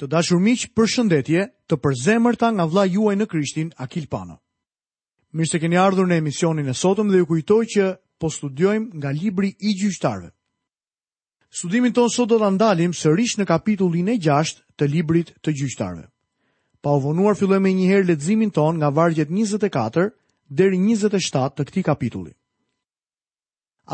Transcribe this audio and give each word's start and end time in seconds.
Të 0.00 0.06
dashur 0.12 0.40
miq, 0.40 0.62
për 0.76 0.88
shëndetje 0.94 1.44
të 1.68 1.76
përzemërta 1.84 2.52
nga 2.56 2.64
vlla 2.72 2.84
juaj 2.88 3.16
në 3.20 3.26
Krishtin 3.32 3.72
Akil 3.84 4.06
Pano. 4.12 4.38
Mirë 5.36 5.50
se 5.50 5.60
keni 5.60 5.78
ardhur 5.80 6.08
në 6.10 6.18
emisionin 6.22 6.68
e 6.68 6.74
sotëm 6.84 7.12
dhe 7.12 7.20
ju 7.22 7.28
kujtoj 7.32 7.64
që 7.74 7.88
po 8.20 8.30
studiojmë 8.30 8.98
nga 9.00 9.12
libri 9.16 9.50
i 9.68 9.74
gjyqtarëve. 9.80 10.30
Studimin 11.52 11.92
tonë 11.92 12.12
sot 12.14 12.28
do 12.32 12.38
të 12.40 12.48
ndalim 12.54 12.92
sërish 12.96 13.36
në 13.40 13.46
kapitullin 13.50 14.08
e 14.08 14.16
6 14.24 14.60
të 14.78 14.88
librit 14.92 15.32
të 15.44 15.54
gjyqtarëve. 15.60 16.06
Pa 16.82 16.96
u 16.96 17.00
vonuar 17.04 17.36
fillojmë 17.38 17.72
njëherë 17.80 18.08
leximin 18.12 18.50
ton 18.50 18.76
nga 18.80 18.88
vargjet 18.90 19.28
24 19.30 20.08
deri 20.60 20.78
27 20.80 21.56
të 21.56 21.64
këtij 21.68 21.84
kapitulli. 21.88 22.32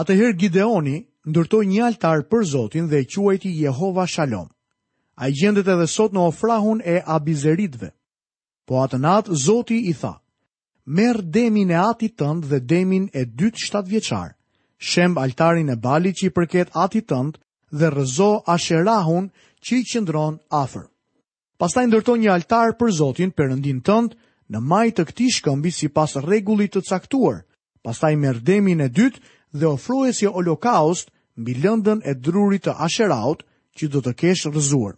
Atëherë 0.00 0.38
Gideoni 0.40 0.96
ndërtoi 1.28 1.66
një 1.68 1.82
altar 1.88 2.22
për 2.30 2.44
Zotin 2.54 2.88
dhe 2.88 3.02
e 3.02 3.08
quajti 3.14 3.50
Jehova 3.62 4.06
Shalom 4.06 4.48
a 5.18 5.28
i 5.28 5.32
gjendet 5.34 5.66
edhe 5.68 5.86
sot 5.90 6.14
në 6.14 6.20
ofrahun 6.30 6.78
e 6.86 7.00
abizeritve. 7.10 7.90
Po 8.68 8.78
atë 8.84 9.00
natë, 9.02 9.34
Zoti 9.40 9.78
i 9.90 9.94
tha, 9.98 10.14
merë 10.84 11.24
demin 11.34 11.72
e 11.74 11.78
ati 11.82 12.08
tëndë 12.12 12.48
dhe 12.52 12.60
demin 12.70 13.08
e 13.12 13.24
dytë 13.26 13.62
shtatë 13.64 13.90
vjeqarë, 13.92 14.36
shemb 14.78 15.18
altarin 15.18 15.72
e 15.74 15.76
bali 15.76 16.12
që 16.14 16.28
i 16.28 16.34
përket 16.36 16.70
ati 16.78 17.02
tëndë 17.10 17.40
dhe 17.80 17.90
rëzo 17.96 18.30
asherahun 18.54 19.30
që 19.64 19.80
i 19.80 19.88
qëndron 19.90 20.38
afer. 20.54 20.86
Pastaj 21.58 21.88
ndërto 21.90 22.14
një 22.22 22.30
altar 22.32 22.76
për 22.78 22.90
Zotin 23.00 23.32
ndin 23.56 23.80
tëndë 23.82 24.16
në 24.52 24.58
maj 24.62 24.86
të 24.94 25.04
këti 25.08 25.26
shkëmbi 25.34 25.70
si 25.74 25.88
pas 25.88 26.14
regullit 26.16 26.72
të 26.72 26.82
caktuar, 26.88 27.42
pastaj 27.82 28.14
merë 28.16 28.40
demin 28.46 28.80
e 28.80 28.88
dytë 28.88 29.18
dhe 29.52 29.66
ofruesje 29.66 30.28
holokaust 30.30 31.10
mbi 31.36 31.54
lëndën 31.58 32.00
e 32.06 32.14
drurit 32.14 32.62
të 32.64 32.72
asheraut 32.78 33.42
që 33.76 33.88
do 33.90 34.00
të 34.00 34.12
kesh 34.14 34.46
rëzuar. 34.46 34.97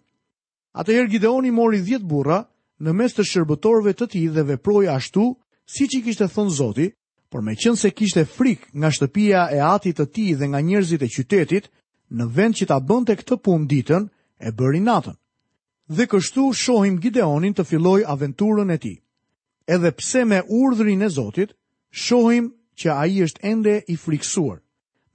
Atëherë 0.79 1.11
Gideoni 1.11 1.51
mori 1.51 1.81
10 1.83 2.05
burra 2.07 2.45
në 2.81 2.93
mes 2.95 3.15
të 3.17 3.25
shërbëtorëve 3.27 3.93
të 3.99 4.07
tij 4.13 4.27
dhe 4.37 4.45
veproi 4.53 4.87
ashtu 4.93 5.25
siç 5.75 5.97
i 5.99 6.03
kishte 6.05 6.29
thënë 6.31 6.53
Zoti, 6.59 6.87
por 7.31 7.43
meqense 7.47 7.91
kishte 7.99 8.23
frikë 8.35 8.71
nga 8.79 8.91
shtëpia 8.95 9.43
e 9.53 9.59
atit 9.75 9.99
të 9.99 10.07
tij 10.15 10.37
dhe 10.39 10.47
nga 10.51 10.61
njerëzit 10.69 11.03
e 11.03 11.09
qytetit, 11.17 11.67
në 12.17 12.25
vend 12.37 12.55
që 12.59 12.69
ta 12.71 12.79
bënte 12.91 13.17
këtë 13.19 13.39
punë 13.45 13.67
ditën, 13.71 14.07
e 14.41 14.49
bëri 14.59 14.81
natën. 14.87 15.17
Dhe 15.97 16.07
kështu 16.11 16.45
shohim 16.63 17.01
Gideonin 17.03 17.55
të 17.57 17.67
fillojë 17.71 18.07
aventurën 18.15 18.71
e 18.75 18.79
tij. 18.83 18.97
Edhe 19.75 19.91
pse 19.99 20.23
me 20.31 20.39
urdhrin 20.61 21.03
e 21.07 21.11
Zotit, 21.17 21.51
shohim 22.05 22.47
që 22.79 22.89
ai 23.01 23.19
është 23.27 23.43
ende 23.51 23.75
i 23.93 23.97
frikësuar. 24.05 24.59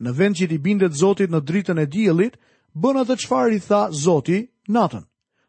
Në 0.03 0.11
vend 0.19 0.33
që 0.37 0.45
t'i 0.51 0.59
bindet 0.65 0.99
Zotit 0.99 1.31
në 1.31 1.39
dritën 1.47 1.79
e 1.83 1.87
diellit, 1.95 2.35
bën 2.81 3.01
atë 3.03 3.15
çfarë 3.23 3.55
i 3.55 3.59
tha 3.63 3.81
Zoti 4.03 4.41
natën 4.75 5.05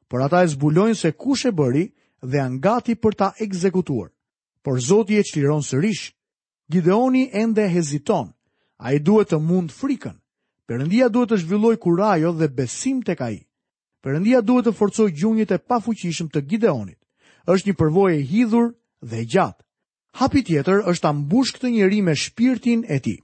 por 0.09 0.21
ata 0.23 0.43
e 0.45 0.49
zbulojnë 0.55 0.95
se 1.01 1.11
kush 1.19 1.47
e 1.51 1.53
bëri 1.59 1.85
dhe 2.31 2.39
janë 2.41 2.61
gati 2.67 2.95
për 3.03 3.15
ta 3.19 3.29
ekzekutuar. 3.45 4.09
Por 4.65 4.77
Zoti 4.89 5.15
e 5.19 5.23
çliron 5.29 5.63
sërish. 5.71 6.05
Gideoni 6.73 7.25
ende 7.43 7.65
heziton. 7.75 8.29
Ai 8.87 8.97
duhet 9.07 9.29
të 9.31 9.39
mund 9.49 9.71
frikën. 9.79 10.17
Perëndia 10.67 11.09
duhet 11.15 11.31
të 11.33 11.41
zhvillojë 11.43 11.79
kurajo 11.85 12.31
dhe 12.39 12.49
besim 12.59 13.03
tek 13.07 13.21
ai. 13.29 13.39
Perëndia 14.03 14.41
duhet 14.47 14.67
të 14.67 14.75
forcojë 14.79 15.15
gjunjët 15.19 15.55
e 15.55 15.59
pafuqishëm 15.69 16.29
të 16.31 16.41
Gideonit. 16.51 16.99
Është 17.47 17.67
një 17.71 17.77
përvojë 17.79 18.17
e 18.19 18.27
hidhur 18.31 18.67
dhe 19.11 19.17
e 19.23 19.29
gjatë. 19.33 19.63
Hapi 20.19 20.41
tjetër 20.47 20.83
është 20.91 21.03
ta 21.05 21.13
mbush 21.13 21.51
këtë 21.55 21.69
njeri 21.71 22.01
me 22.07 22.15
shpirtin 22.17 22.81
e 22.95 22.99
tij. 23.05 23.21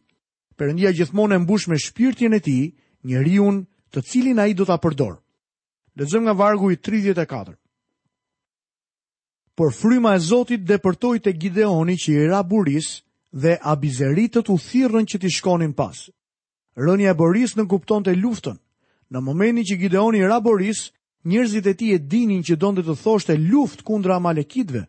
Perëndia 0.59 0.91
gjithmonë 0.95 1.35
e 1.35 1.39
mbush 1.43 1.65
me 1.71 1.77
shpirtin 1.79 2.35
e 2.35 2.41
tij 2.47 2.65
njeriu 3.09 3.49
të 3.93 3.99
cilin 4.09 4.39
ai 4.43 4.53
do 4.55 4.65
ta 4.65 4.77
përdor. 4.79 5.15
Lexojmë 5.99 6.25
nga 6.25 6.33
vargu 6.33 6.71
i 6.73 6.77
34. 6.77 7.53
Por 9.55 9.73
fryma 9.77 10.15
e 10.17 10.21
Zotit 10.25 10.63
depërtoi 10.65 11.19
te 11.21 11.33
Gideoni 11.37 11.97
që 12.01 12.13
i 12.17 12.29
ra 12.31 12.41
buris 12.49 12.89
dhe 13.43 13.59
abizeritët 13.73 14.47
u 14.49 14.57
thirrën 14.67 15.05
që 15.09 15.17
t'i 15.21 15.31
shkonin 15.37 15.75
pas. 15.77 16.07
Rënia 16.77 17.13
e 17.13 17.15
Boris 17.21 17.53
në 17.57 17.67
kupton 17.69 18.03
të 18.05 18.15
luftën. 18.23 18.57
Në 19.13 19.21
momentin 19.21 19.65
që 19.69 19.77
Gideoni 19.83 20.23
i 20.25 20.29
ra 20.31 20.39
buris, 20.41 20.81
njërzit 21.29 21.67
e 21.69 21.75
ti 21.77 21.91
e 21.93 21.99
dinin 21.99 22.41
që 22.47 22.57
donde 22.57 22.83
të 22.87 22.97
thoshte 23.03 23.37
luft 23.37 23.85
kundra 23.85 24.17
amalekitve 24.17 24.87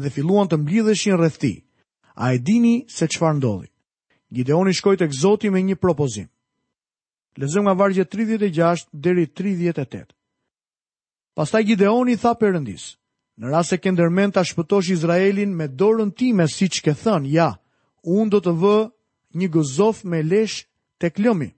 dhe 0.00 0.10
filluan 0.14 0.48
të 0.48 0.56
mblidheshin 0.62 1.20
rreth 1.20 1.44
A 2.18 2.32
e 2.32 2.38
dini 2.38 2.84
se 2.88 3.06
qëfar 3.12 3.36
ndodhi? 3.36 3.68
Gideoni 4.32 4.72
shkojt 4.74 5.02
e 5.02 5.08
këzoti 5.12 5.50
me 5.50 5.60
një 5.60 5.74
propozim. 5.76 6.28
Lezëm 7.36 7.62
nga 7.64 7.74
vargje 7.76 8.04
36 8.08 8.86
deri 8.92 9.26
38. 9.26 10.15
Pastaj 11.36 11.64
Gideoni 11.68 12.16
tha 12.16 12.32
Perëndis: 12.32 12.96
Në 13.36 13.50
rast 13.52 13.68
se 13.74 13.76
ke 13.76 13.90
ndërmend 13.92 14.32
ta 14.32 14.40
shpëtosh 14.48 14.88
Izraelin 14.94 15.50
me 15.52 15.66
dorën 15.68 16.08
time 16.16 16.46
siç 16.48 16.78
ke 16.80 16.94
thën, 16.96 17.26
ja, 17.28 17.50
unë 18.08 18.30
do 18.32 18.40
të 18.40 18.52
vë 18.62 18.76
një 19.36 19.48
gozof 19.52 20.00
me 20.08 20.22
lesh 20.24 20.64
tek 20.98 21.20
lëmi. 21.20 21.50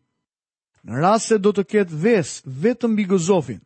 Në 0.83 0.99
rast 0.99 1.31
se 1.31 1.39
do 1.39 1.53
të 1.55 1.63
ketë 1.71 1.99
ves 2.03 2.33
vetëm 2.65 2.97
mbi 2.97 3.05
gozofin 3.13 3.61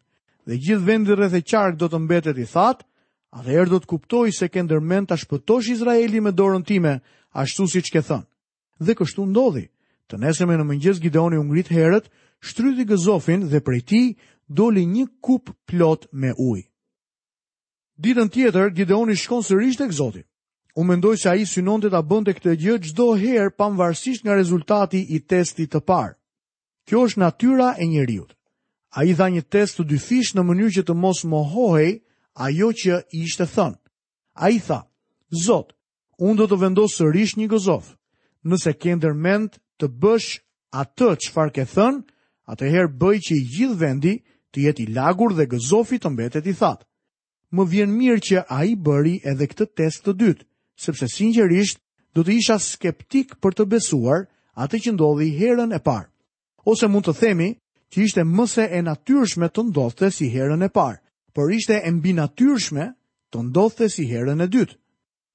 dhe 0.45 0.59
gjithë 0.61 0.85
vendi 0.91 1.17
rreth 1.17 1.39
e 1.39 1.41
qark 1.49 1.79
do 1.81 1.89
të 1.89 1.99
mbetet 2.05 2.37
i 2.45 2.45
that, 2.53 2.85
atëherë 3.33 3.71
do 3.73 3.79
të 3.81 3.89
kuptoj 3.95 4.27
se 4.37 4.49
ke 4.53 4.63
ndërmend 4.67 5.09
ta 5.09 5.17
shpëtosh 5.17 5.71
Izraelin 5.73 6.29
me 6.29 6.31
dorën 6.37 6.67
time 6.69 6.99
ashtu 7.41 7.65
siç 7.73 7.89
ke 7.89 8.03
thën. 8.05 8.21
Dhe 8.85 8.93
kështu 9.01 9.25
ndodhi. 9.33 9.65
Të 10.13 10.21
nesërme 10.21 10.61
në 10.61 10.69
mëngjes 10.69 11.01
Gideoni 11.01 11.41
u 11.41 11.45
ngrit 11.49 11.73
herët, 11.73 12.13
shtrydhi 12.45 12.85
gëzofin 12.91 13.49
dhe 13.49 13.65
prej 13.65 13.81
ti 13.89 14.03
doli 14.57 14.85
një 14.87 15.07
kup 15.25 15.53
plot 15.69 16.07
me 16.13 16.33
ujë. 16.37 16.67
Ditën 18.03 18.29
tjetër 18.35 18.71
Gideoni 18.75 19.17
shkon 19.17 19.45
sërish 19.45 19.79
tek 19.81 19.93
Zoti. 19.95 20.23
U 20.81 20.85
mendoj 20.89 21.17
se 21.21 21.29
a 21.29 21.35
i 21.37 21.45
synonte 21.47 21.89
të 21.91 22.01
e 22.29 22.35
këtë 22.39 22.55
gjë 22.63 22.79
gjdo 22.87 23.07
herë 23.21 23.57
pamvarsisht 23.61 24.25
nga 24.25 24.35
rezultati 24.35 25.03
i 25.09 25.19
testit 25.21 25.73
të 25.73 25.81
parë. 25.89 26.17
Kjo 26.89 26.99
është 27.07 27.21
natyra 27.21 27.75
e 27.79 27.85
njeriut. 27.87 28.33
A 28.97 29.05
i 29.05 29.13
dha 29.15 29.27
një 29.29 29.43
test 29.53 29.79
të 29.79 29.85
dyfish 29.93 30.35
në 30.35 30.43
mënyrë 30.45 30.75
që 30.77 30.83
të 30.87 30.95
mos 31.03 31.21
mohohej 31.25 32.01
ajo 32.47 32.71
që 32.81 32.95
i 33.17 33.23
ishte 33.29 33.45
thënë. 33.55 33.79
A 34.43 34.49
i 34.51 34.59
tha, 34.61 34.89
Zot, 35.45 35.73
unë 36.21 36.37
do 36.41 36.47
të 36.49 36.57
vendosë 36.61 36.97
sërish 37.01 37.37
një 37.39 37.47
gëzof. 37.53 37.95
Nëse 38.45 38.73
kender 38.83 39.13
mend 39.15 39.61
të 39.79 39.87
bësh 39.89 40.41
atë 40.77 41.11
që 41.23 41.31
farë 41.33 41.55
ke 41.55 41.65
thënë, 41.73 42.03
atëherë 42.53 42.93
bëj 43.01 43.19
që 43.29 43.33
i 43.39 43.47
gjithë 43.55 43.79
vendi 43.81 44.15
të 44.53 44.63
jetë 44.67 44.85
i 44.85 44.87
lagur 44.97 45.33
dhe 45.35 45.47
gëzofi 45.53 45.99
të 46.01 46.11
mbetet 46.13 46.47
i 46.47 46.55
thatë. 46.61 46.85
Më 47.57 47.65
vjen 47.73 47.93
mirë 47.97 48.23
që 48.29 48.43
a 48.53 48.59
i 48.69 48.77
bëri 48.87 49.17
edhe 49.29 49.49
këtë 49.49 49.67
test 49.81 50.05
të 50.07 50.15
dytë, 50.23 50.47
sepse 50.85 51.09
sinqerisht 51.13 51.81
do 52.17 52.25
të 52.25 52.35
isha 52.39 52.59
skeptik 52.61 53.35
për 53.43 53.57
të 53.57 53.67
besuar 53.73 54.27
atë 54.61 54.83
që 54.85 54.93
ndodhi 54.97 55.31
herën 55.41 55.73
e 55.77 55.81
parë. 55.85 56.09
Ose 56.69 56.89
mund 56.93 57.09
të 57.09 57.15
themi 57.23 57.49
që 57.93 58.05
ishte 58.07 58.25
mëse 58.29 58.69
e 58.79 58.83
natyrshme 58.87 59.49
të 59.53 59.67
ndodhte 59.71 60.11
si 60.17 60.29
herën 60.37 60.65
e 60.65 60.69
parë, 60.79 60.99
por 61.35 61.53
ishte 61.53 61.81
e 61.81 61.91
mbi 61.93 62.13
natyrshme 62.17 62.87
të 63.33 63.43
ndodhte 63.51 63.89
si 63.95 64.07
herën 64.13 64.41
e 64.41 64.49
dytë. 64.55 64.77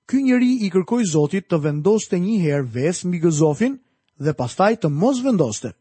Ky 0.07 0.21
njeri 0.23 0.51
i 0.65 0.69
kërkoj 0.71 1.03
Zotit 1.11 1.49
të 1.51 1.57
vendoste 1.65 2.17
një 2.23 2.37
herë 2.45 2.69
ves 2.77 3.03
mbi 3.05 3.19
gëzofin 3.25 3.75
dhe 4.23 4.33
pastaj 4.39 4.73
të 4.79 4.89
mos 5.01 5.19
vendoste 5.25 5.73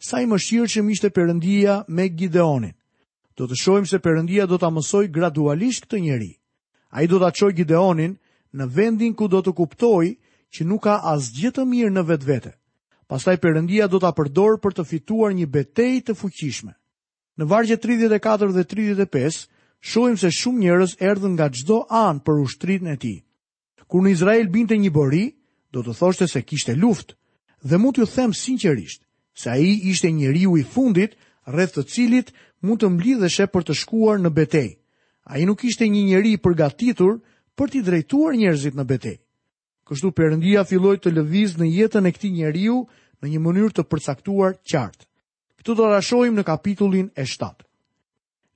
sa 0.00 0.16
i 0.22 0.26
mëshirë 0.26 0.70
që 0.74 0.82
mishte 0.84 1.10
përëndia 1.12 1.76
me 1.92 2.06
Gideonin. 2.08 2.72
Do 3.36 3.46
të 3.48 3.56
shojmë 3.60 3.88
se 3.90 4.00
përëndia 4.02 4.46
do 4.48 4.56
të 4.58 4.66
amësoj 4.70 5.04
gradualisht 5.12 5.84
këtë 5.86 6.00
njeri. 6.00 6.30
A 6.92 7.04
i 7.04 7.08
do 7.08 7.20
të 7.20 7.28
aqoj 7.28 7.50
Gideonin 7.58 8.14
në 8.56 8.66
vendin 8.76 9.14
ku 9.16 9.28
do 9.28 9.42
të 9.44 9.52
kuptoj 9.60 10.16
që 10.54 10.64
nuk 10.66 10.82
ka 10.88 10.94
as 11.12 11.28
gjithë 11.36 11.64
mirë 11.68 11.92
në 11.94 12.04
vetë 12.10 12.26
vete. 12.30 12.52
Pastaj 13.10 13.36
përëndia 13.44 13.88
do 13.92 14.00
të 14.00 14.08
apërdor 14.10 14.56
për 14.64 14.76
të 14.78 14.86
fituar 14.88 15.32
një 15.36 15.46
betej 15.52 16.00
të 16.08 16.16
fuqishme. 16.16 16.72
Në 17.36 17.44
vargje 17.52 17.76
34 17.78 18.54
dhe 18.56 18.64
35, 18.72 19.46
shojmë 19.92 20.20
se 20.20 20.30
shumë 20.40 20.60
njerës 20.64 20.96
erdhën 21.00 21.36
nga 21.36 21.46
gjdo 21.48 21.82
anë 21.88 22.24
për 22.24 22.40
ushtrit 22.44 22.82
në 22.88 22.96
ti. 23.02 23.14
Kur 23.88 24.04
në 24.04 24.12
Izrael 24.16 24.48
binte 24.48 24.76
një 24.80 24.90
bori, 24.96 25.24
do 25.72 25.82
të 25.84 25.96
thoshte 26.00 26.28
se 26.28 26.42
kishte 26.42 26.74
luft, 26.76 27.16
dhe 27.62 27.78
mund 27.80 27.96
t'u 27.96 28.06
them 28.06 28.32
sinqerisht, 28.34 29.02
se 29.42 29.48
ai 29.50 29.80
ishte 29.90 30.10
njeriu 30.12 30.52
i 30.56 30.62
fundit 30.68 31.16
rreth 31.48 31.72
të 31.78 31.86
cilit 31.88 32.28
mund 32.60 32.82
të 32.82 32.90
mblidheshe 32.92 33.46
për 33.48 33.64
të 33.64 33.74
shkuar 33.80 34.20
në 34.20 34.30
betejë. 34.36 34.76
Ai 35.32 35.44
nuk 35.48 35.64
ishte 35.64 35.88
një 35.88 36.02
njeri 36.10 36.34
i 36.36 36.40
përgatitur 36.42 37.20
për 37.56 37.68
t'i 37.72 37.82
drejtuar 37.86 38.34
njerëzit 38.36 38.76
në 38.76 38.84
betejë. 38.90 39.20
Kështu 39.88 40.12
Perëndia 40.14 40.62
filloi 40.68 40.98
të 41.00 41.12
lëviz 41.16 41.56
në 41.58 41.70
jetën 41.76 42.06
e 42.06 42.12
këtij 42.14 42.32
njeriu 42.36 42.76
në 43.22 43.26
një 43.32 43.40
mënyrë 43.46 43.72
të 43.78 43.84
përcaktuar 43.90 44.58
qartë. 44.70 45.04
Këtu 45.60 45.74
do 45.76 45.88
ta 45.92 46.00
shohim 46.02 46.36
në 46.38 46.44
kapitullin 46.46 47.08
e 47.20 47.24
7. 47.26 47.64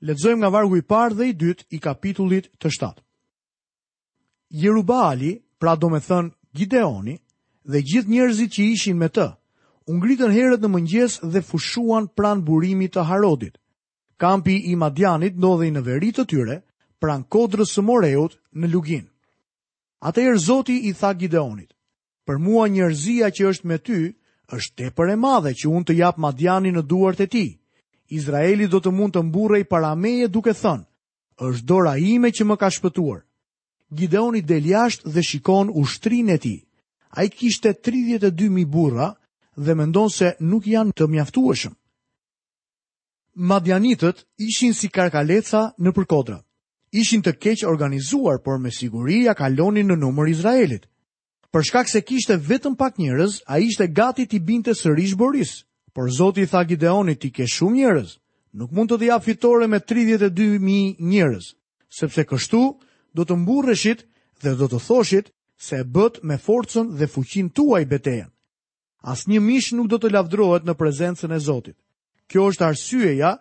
Lexojmë 0.05 0.43
nga 0.43 0.51
vargu 0.53 0.77
i 0.79 0.83
parë 0.85 1.15
dhe 1.19 1.27
i 1.31 1.33
dytë 1.41 1.67
i 1.77 1.81
kapitullit 1.85 2.51
të 2.61 2.69
7. 2.77 2.93
Jerubali, 4.63 5.33
pra 5.59 5.75
do 5.81 5.89
me 5.91 5.99
thënë 6.01 6.31
Gideoni, 6.55 7.17
dhe 7.67 7.81
gjithë 7.83 8.11
njerëzit 8.13 8.51
që 8.57 8.63
ishin 8.77 8.99
me 9.01 9.09
të, 9.11 9.31
U 9.85 9.93
ngritën 9.99 10.33
herët 10.33 10.63
në 10.65 10.69
mëngjes 10.73 11.19
dhe 11.33 11.43
fushuan 11.45 12.07
pran 12.17 12.41
burimit 12.47 12.95
të 12.95 13.03
Harodit. 13.05 13.57
Kampi 14.17 14.55
i 14.73 14.77
Madianit 14.81 15.37
ndodhej 15.37 15.69
në 15.75 15.83
veri 15.85 16.09
të 16.17 16.25
tyre, 16.31 16.55
pran 17.03 17.25
kodrës 17.29 17.75
së 17.77 17.83
Moreut 17.85 18.39
në 18.57 18.71
lugin. 18.73 19.03
Atëherë 20.09 20.41
Zoti 20.47 20.77
i 20.89 20.95
tha 20.97 21.11
Gideonit: 21.21 21.69
"Për 22.25 22.39
mua 22.47 22.65
njerëzia 22.73 23.29
që 23.29 23.49
është 23.51 23.69
me 23.69 23.79
ty 23.85 23.99
është 24.57 24.75
tepër 24.83 25.11
e 25.15 25.17
madhe 25.21 25.53
që 25.53 25.69
unë 25.69 25.87
të 25.89 25.97
jap 26.01 26.19
Madianin 26.25 26.77
në 26.79 26.83
duart 26.89 27.21
e 27.21 27.27
ti. 27.35 27.45
Izraeli 28.09 28.69
do 28.73 28.81
të 28.81 28.91
mund 28.93 29.15
të 29.17 29.23
mburrej 29.29 29.63
parameje 29.69 30.29
duke 30.33 30.53
thënë: 30.63 30.85
"Është 31.45 31.67
dora 31.73 31.97
ime 32.15 32.31
që 32.33 32.45
më 32.49 32.57
ka 32.63 32.71
shpëtuar." 32.73 33.21
Gideoni 33.93 34.41
del 34.49 34.65
jashtë 34.73 35.13
dhe 35.13 35.23
shikon 35.29 35.69
ushtrinë 35.83 36.33
e 36.33 36.39
tij. 36.43 36.61
Ai 37.19 37.27
kishte 37.29 37.73
32000 37.85 38.65
burra 38.65 39.13
dhe 39.57 39.75
mendon 39.75 40.09
se 40.11 40.35
nuk 40.41 40.67
janë 40.67 40.95
të 40.97 41.07
mjaftueshëm. 41.11 41.75
Madjanitët 43.35 44.25
ishin 44.47 44.75
si 44.75 44.89
karkaleca 44.89 45.73
në 45.83 45.91
përkodra. 45.97 46.41
Ishin 46.95 47.23
të 47.23 47.33
keq 47.43 47.65
organizuar, 47.67 48.39
por 48.43 48.59
me 48.59 48.71
siguri 48.71 49.25
ja 49.25 49.35
kalonin 49.35 49.89
në 49.91 49.97
numër 49.99 50.29
Izraelit. 50.31 50.87
Për 51.51 51.63
shkak 51.69 51.89
se 51.91 52.01
kishte 52.03 52.37
vetëm 52.39 52.77
pak 52.79 52.99
njerëz, 52.99 53.41
ai 53.47 53.65
ishte 53.67 53.89
gati 53.91 54.27
t'i 54.27 54.39
binte 54.39 54.71
sërish 54.75 55.17
Boris. 55.19 55.65
Por 55.95 56.11
Zoti 56.11 56.43
i 56.43 56.47
tha 56.51 56.65
Gideonit 56.67 57.21
ti 57.21 57.31
ke 57.31 57.47
shumë 57.47 57.77
njerëz, 57.79 58.17
nuk 58.59 58.71
mund 58.75 58.91
të 58.91 58.99
dhja 59.01 59.19
fitore 59.23 59.67
me 59.71 59.79
32.000 59.79 60.97
njerëz, 61.03 61.53
sepse 61.89 62.25
kështu 62.27 62.63
do 63.15 63.23
të 63.23 63.37
mburreshit 63.39 64.03
dhe 64.43 64.55
do 64.59 64.67
të 64.67 64.79
thoshit 64.87 65.31
se 65.63 65.85
bët 65.95 66.23
me 66.27 66.35
forcën 66.47 66.91
dhe 66.99 67.07
fuqin 67.15 67.49
tuaj 67.55 67.85
betejen. 67.91 68.34
As 69.05 69.27
një 69.29 69.39
mish 69.45 69.67
nuk 69.77 69.91
do 69.93 69.99
të 70.01 70.11
lavdrohet 70.15 70.65
në 70.65 70.75
prezencën 70.81 71.33
e 71.37 71.39
Zotit. 71.47 71.77
Kjo 72.33 72.47
është 72.53 72.65
arsyeja 72.71 73.33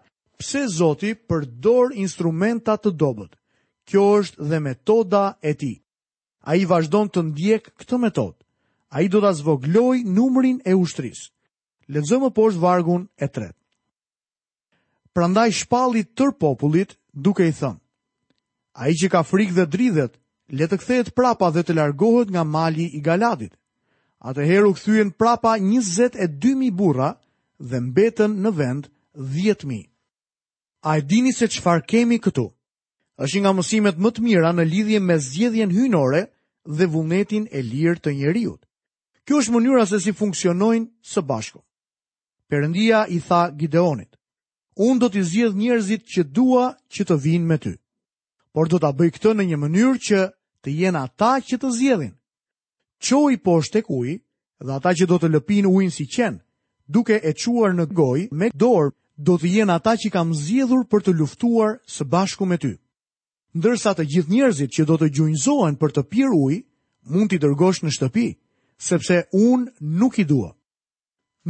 pse 0.42 0.66
Zoti 0.76 1.14
përdor 1.32 1.94
instrumenta 2.04 2.76
të 2.84 2.92
dobët. 3.04 3.38
Kjo 3.88 4.04
është 4.22 4.48
dhe 4.52 4.60
metoda 4.66 5.22
e 5.42 5.54
ti. 5.62 5.72
A 6.52 6.58
i 6.60 6.68
vazhdon 6.68 7.08
të 7.14 7.24
ndjek 7.30 7.72
këtë 7.80 8.00
metod. 8.04 8.36
A 8.92 9.02
i 9.02 9.08
do 9.14 9.22
të 9.24 9.32
zvogloj 9.40 10.04
numrin 10.18 10.60
e 10.68 10.76
ushtris. 10.76 11.30
Ledzëmë 11.92 12.34
poshtë 12.36 12.60
vargun 12.64 13.08
e 13.24 13.30
tret. 13.36 13.56
Prandaj 15.16 15.52
shpalit 15.64 16.12
tër 16.18 16.36
popullit 16.44 16.98
duke 17.24 17.48
i 17.48 17.56
thënë. 17.56 17.80
A 18.82 18.92
i 18.92 18.96
që 19.00 19.08
ka 19.16 19.24
frikë 19.32 19.56
dhe 19.62 19.70
dridhet, 19.76 20.14
letë 20.60 20.78
kthejet 20.82 21.12
prapa 21.20 21.52
dhe 21.56 21.64
të 21.64 21.78
largohet 21.80 22.34
nga 22.36 22.44
mali 22.56 22.90
i 22.98 23.02
galadit. 23.10 23.56
Atëherë 24.24 24.70
u 24.72 24.76
kthyen 24.78 25.10
prapa 25.20 25.52
22000 25.60 26.72
burra 26.80 27.10
dhe 27.70 27.80
mbetën 27.90 28.32
në 28.44 28.52
vend 28.60 28.86
10000. 29.36 29.90
A 30.90 30.96
e 30.98 31.02
dini 31.10 31.34
se 31.36 31.48
çfarë 31.54 31.84
kemi 31.92 32.18
këtu? 32.24 32.46
Është 33.24 33.40
nga 33.44 33.52
mësimet 33.54 34.00
më 34.04 34.10
të 34.16 34.24
mira 34.26 34.54
në 34.56 34.64
lidhje 34.74 35.00
me 35.04 35.18
zgjedhjen 35.26 35.76
hyjnore 35.76 36.22
dhe 36.78 36.86
vullnetin 36.94 37.46
e 37.52 37.60
lirë 37.72 37.98
të 38.02 38.14
njerëzit. 38.20 38.62
Kjo 39.28 39.40
është 39.42 39.54
mënyra 39.54 39.84
se 39.92 40.00
si 40.04 40.16
funksionojnë 40.22 40.88
së 41.12 41.22
bashku. 41.32 41.60
Perëndia 42.50 43.04
i 43.16 43.20
tha 43.28 43.44
Gideonit: 43.60 44.12
Unë 44.88 45.00
do 45.04 45.08
të 45.14 45.22
zgjedh 45.30 45.60
njerëzit 45.60 46.04
që 46.12 46.22
dua 46.38 46.66
që 46.94 47.02
të 47.12 47.16
vinë 47.26 47.46
me 47.52 47.58
ty. 47.64 47.76
Por 48.54 48.72
do 48.72 48.80
ta 48.80 48.90
bëj 48.96 49.12
këtë 49.16 49.36
në 49.36 49.44
një 49.52 49.58
mënyrë 49.64 50.00
që 50.08 50.20
të 50.64 50.70
jenë 50.80 51.04
ata 51.06 51.36
që 51.48 51.56
të 51.60 51.72
zgjedhin 51.76 52.14
qoj 53.04 53.36
poshtë 53.46 53.80
tek 53.82 53.90
uj, 53.92 54.14
dhe 54.64 54.74
ata 54.80 54.94
që 54.96 55.06
do 55.12 55.18
të 55.20 55.30
lëpin 55.34 55.68
ujn 55.68 55.92
si 55.92 56.06
qenë, 56.08 56.40
duke 56.88 57.20
e 57.20 57.32
quar 57.34 57.74
në 57.76 57.86
goj, 57.92 58.20
me 58.32 58.48
dorë 58.54 58.94
do 59.28 59.36
të 59.38 59.48
jenë 59.58 59.76
ata 59.80 59.94
që 60.02 60.10
kam 60.16 60.34
zjedhur 60.34 60.86
për 60.90 61.02
të 61.08 61.14
luftuar 61.20 61.80
së 61.88 62.08
bashku 62.10 62.46
me 62.50 62.58
ty. 62.58 62.74
Ndërsa 63.54 63.92
të 63.96 64.08
gjithë 64.12 64.34
njerëzit 64.34 64.72
që 64.76 64.84
do 64.90 64.96
të 64.98 65.10
gjunjzoen 65.16 65.76
për 65.78 65.92
të 65.96 66.04
pirë 66.12 66.38
uj, 66.48 66.56
mund 67.14 67.30
t'i 67.30 67.38
dërgosh 67.40 67.84
në 67.84 67.92
shtëpi, 67.94 68.28
sepse 68.82 69.20
unë 69.30 69.70
nuk 70.02 70.16
i 70.20 70.26
dua. 70.26 70.50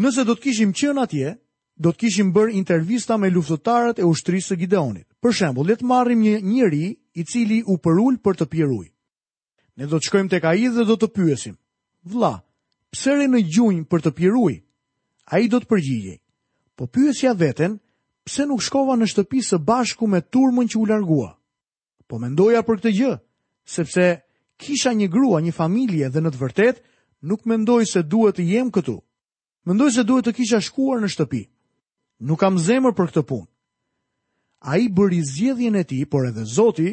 Nëse 0.01 0.25
do 0.27 0.35
të 0.35 0.41
kishim 0.43 0.73
qenë 0.75 1.03
atje, 1.05 1.31
do 1.79 1.93
të 1.93 1.99
kishim 2.03 2.33
bërë 2.35 2.57
intervista 2.59 3.15
me 3.17 3.29
luftëtarët 3.31 4.01
e 4.03 4.07
ushtrisë 4.09 4.51
së 4.53 4.59
Gideonit. 4.63 5.07
Për 5.23 5.31
shembull, 5.37 5.69
le 5.69 5.77
të 5.79 5.87
marrim 5.87 6.19
një 6.25 6.41
njeri 6.43 6.87
i 7.15 7.23
cili 7.23 7.61
u 7.71 7.77
përul 7.79 8.19
për 8.19 8.41
të 8.41 8.49
pirë 8.51 8.73
ujë. 8.75 8.92
Ne 9.75 9.87
do 9.89 9.97
të 9.97 10.07
shkojmë 10.07 10.29
tek 10.35 10.43
ai 10.45 10.67
dhe 10.69 10.83
do 10.85 10.95
të 10.99 11.09
pyesim. 11.15 11.55
Vlla, 12.05 12.33
pse 12.93 13.15
rri 13.15 13.27
në 13.31 13.39
gjunj 13.55 13.85
për 13.89 14.03
të 14.05 14.11
piruaj? 14.19 14.55
Ai 15.33 15.47
do 15.49 15.59
të 15.63 15.69
përgjigjej. 15.71 16.17
Po 16.77 16.85
pyesja 16.87 17.31
veten, 17.39 17.79
pse 18.27 18.45
nuk 18.49 18.61
shkova 18.61 18.97
në 18.99 19.07
shtëpi 19.13 19.41
së 19.47 19.57
bashku 19.67 20.07
me 20.07 20.19
turmën 20.21 20.69
që 20.69 20.77
u 20.81 20.85
largua? 20.89 21.31
Po 22.07 22.19
mendoja 22.21 22.61
për 22.67 22.81
këtë 22.81 22.91
gjë, 22.97 23.13
sepse 23.77 24.05
kisha 24.61 24.93
një 24.93 25.07
grua, 25.13 25.39
një 25.41 25.53
familje 25.57 26.09
dhe 26.13 26.21
në 26.21 26.31
të 26.35 26.41
vërtetë 26.41 26.83
nuk 27.31 27.47
mendoj 27.49 27.81
se 27.89 28.03
duhet 28.03 28.37
të 28.37 28.45
jem 28.51 28.69
këtu. 28.75 28.99
Mendoj 29.65 29.89
se 29.95 30.03
duhet 30.03 30.27
të 30.27 30.35
kisha 30.41 30.59
shkuar 30.61 31.01
në 31.01 31.09
shtëpi. 31.15 31.43
Nuk 32.27 32.39
kam 32.43 32.59
zemër 32.59 32.93
për 32.95 33.09
këtë 33.09 33.23
punë. 33.29 33.47
Ai 34.69 34.85
bëri 34.87 35.23
zgjedhjen 35.27 35.75
e 35.75 35.83
tij, 35.87 36.05
por 36.07 36.27
edhe 36.29 36.45
Zoti 36.45 36.91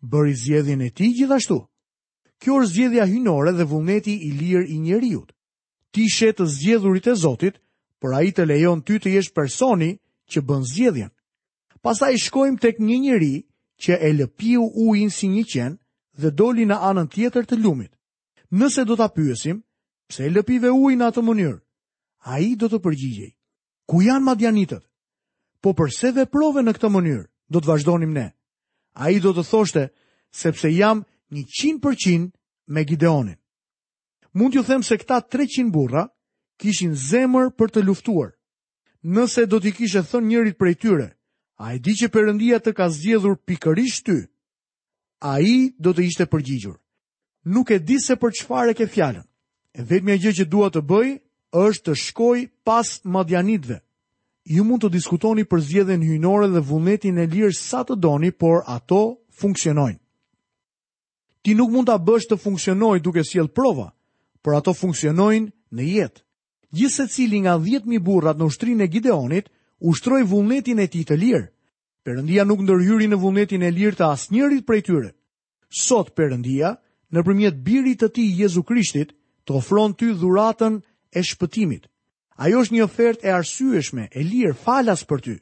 bëri 0.00 0.36
zgjedhjen 0.36 0.86
e 0.86 0.90
tij 0.96 1.10
gjithashtu. 1.18 1.58
Kjo 2.40 2.54
është 2.62 2.72
zgjedhja 2.72 3.04
hynore 3.10 3.52
dhe 3.56 3.66
vullneti 3.68 4.14
i 4.26 4.30
lirë 4.40 4.66
i 4.72 4.78
njeriut. 4.84 5.32
Ti 5.92 6.06
she 6.08 6.30
të 6.32 6.46
zgjedhurit 6.54 7.06
e 7.06 7.14
Zotit, 7.22 7.58
por 8.00 8.14
ai 8.16 8.30
të 8.32 8.46
lejon 8.48 8.80
ty 8.86 8.96
të 9.02 9.12
jesh 9.14 9.32
personi 9.36 9.90
që 10.32 10.40
bën 10.48 10.62
zgjedhjen. 10.72 11.10
Pastaj 11.84 12.16
shkojmë 12.24 12.60
tek 12.62 12.80
një 12.80 12.98
njeri 13.06 13.34
që 13.82 13.92
e 14.06 14.10
lëpiu 14.18 14.64
ujin 14.88 15.10
si 15.12 15.28
një 15.34 15.44
qen 15.52 15.72
dhe 16.20 16.30
doli 16.40 16.64
në 16.68 16.76
anën 16.90 17.10
tjetër 17.12 17.44
të 17.48 17.58
lumit. 17.60 17.92
Nëse 18.60 18.82
do 18.88 18.96
ta 18.96 19.08
pyesim, 19.08 19.60
pse 20.08 20.24
e 20.24 20.30
lëpive 20.32 20.72
ujin 20.72 20.98
në 21.00 21.06
atë 21.12 21.22
mënyrë? 21.28 21.60
Ai 22.32 22.54
do 22.60 22.68
të 22.68 22.80
përgjigjej. 22.84 23.30
Ku 23.88 24.00
janë 24.06 24.24
madjanitët? 24.24 24.84
Po 25.62 25.74
përse 25.76 26.12
veprove 26.16 26.62
në 26.64 26.72
këtë 26.76 26.88
mënyrë? 26.94 27.24
Do 27.50 27.58
të 27.60 27.66
vazhdonim 27.68 28.12
ne. 28.16 28.28
Ai 29.02 29.16
do 29.20 29.32
të 29.34 29.44
thoshte 29.50 29.84
sepse 30.44 30.70
jam 30.72 31.04
një 31.34 31.42
qinë 31.56 31.80
për 31.82 31.96
qinë 32.04 32.24
me 32.76 32.84
Gideonin. 32.86 33.36
Mund 34.34 34.54
ju 34.54 34.62
them 34.64 34.82
se 34.86 34.96
këta 34.98 35.20
300 35.32 35.70
burra 35.74 36.04
kishin 36.60 36.94
zemër 36.94 37.50
për 37.58 37.68
të 37.74 37.84
luftuar. 37.86 38.30
Nëse 39.16 39.46
do 39.48 39.58
t'i 39.60 39.72
kishe 39.72 40.02
thënë 40.10 40.28
njërit 40.28 40.58
prej 40.60 40.74
tyre, 40.82 41.08
a 41.64 41.74
e 41.74 41.78
di 41.80 41.94
që 41.98 42.10
përëndia 42.14 42.58
të 42.60 42.72
ka 42.76 42.86
zgjedhur 42.94 43.36
pikërisht 43.46 44.02
ty, 44.06 44.18
a 45.30 45.34
i 45.54 45.72
do 45.78 45.94
të 45.94 46.02
ishte 46.08 46.26
përgjigjur. 46.32 46.76
Nuk 47.54 47.70
e 47.74 47.78
di 47.78 47.96
se 48.04 48.14
për 48.20 48.30
çfarë 48.40 48.74
ke 48.76 48.86
fjalën. 48.92 49.24
E 49.72 49.80
vetmja 49.88 50.16
gjë 50.20 50.34
që 50.40 50.46
dua 50.52 50.68
të 50.70 50.80
bëj 50.90 51.08
është 51.64 51.84
të 51.90 51.94
shkoj 52.04 52.38
pas 52.66 52.88
madjanitve. 53.14 53.78
Ju 54.44 54.62
mund 54.64 54.82
të 54.84 54.90
diskutoni 54.92 55.44
për 55.48 55.60
zgjedhjen 55.66 56.04
hyjnore 56.06 56.48
dhe 56.52 56.60
vullnetin 56.68 57.18
e 57.22 57.26
lirë 57.32 57.56
sa 57.56 57.80
të 57.86 57.96
doni, 58.04 58.30
por 58.40 58.62
ato 58.76 59.00
funksionojnë 59.40 59.98
ti 61.42 61.54
nuk 61.56 61.70
mund 61.72 61.88
ta 61.90 61.96
bësh 61.98 62.26
të 62.30 62.36
funksionojë 62.42 63.02
duke 63.04 63.22
sjell 63.24 63.48
prova, 63.48 63.90
por 64.44 64.56
ato 64.56 64.72
funksionojnë 64.76 65.50
në 65.76 65.84
jetë. 65.96 66.22
cili 67.14 67.38
nga 67.40 67.58
10000 67.58 67.98
burrat 67.98 68.36
në 68.38 68.44
ushtrinë 68.44 68.82
e 68.84 68.88
Gideonit 68.88 69.46
ushtroi 69.80 70.22
vullnetin 70.24 70.78
e 70.78 70.86
tij 70.88 71.04
të 71.04 71.16
lirë. 71.16 71.46
Perëndia 72.04 72.44
nuk 72.44 72.60
ndërhyri 72.60 73.06
në 73.08 73.16
vullnetin 73.20 73.62
e 73.62 73.70
lirë 73.70 73.96
të 73.96 74.04
asnjërit 74.12 74.66
prej 74.66 74.82
tyre. 74.82 75.10
Sot 75.68 76.08
Perëndia, 76.16 76.76
nëpërmjet 77.12 77.56
birit 77.64 78.00
të 78.02 78.08
tij 78.14 78.32
Jezu 78.42 78.62
Krishtit, 78.62 79.10
të 79.44 79.50
ofron 79.54 79.94
ty 79.94 80.12
dhuratën 80.14 80.80
e 81.16 81.20
shpëtimit. 81.22 81.86
Ajo 82.40 82.60
është 82.62 82.74
një 82.74 82.84
ofertë 82.88 83.26
e 83.26 83.30
arsyeshme, 83.30 84.08
e 84.14 84.20
lirë, 84.24 84.54
falas 84.64 85.04
për 85.04 85.20
ty. 85.20 85.36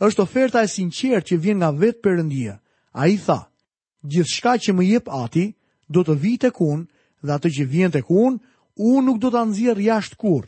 Është 0.00 0.22
oferta 0.22 0.62
e 0.62 0.68
sinqertë 0.70 1.26
që 1.28 1.38
vjen 1.42 1.58
nga 1.58 1.70
vetë 1.74 2.02
Perëndia. 2.04 2.54
Ai 2.92 3.18
tha: 3.26 3.38
gjithë 4.02 4.32
shka 4.32 4.52
që 4.62 4.72
më 4.76 4.84
jep 4.92 5.08
ati, 5.10 5.54
do 5.88 6.04
të 6.04 6.14
vijë 6.22 6.40
të 6.44 6.50
kun 6.54 6.86
dhe 7.24 7.32
atë 7.34 7.48
që 7.58 7.64
vijën 7.72 7.90
të 7.94 8.02
kun, 8.06 8.38
unë 8.78 9.02
nuk 9.06 9.18
do 9.18 9.30
të 9.30 9.40
anëzirë 9.42 9.84
jashtë 9.88 10.16
kur. 10.16 10.42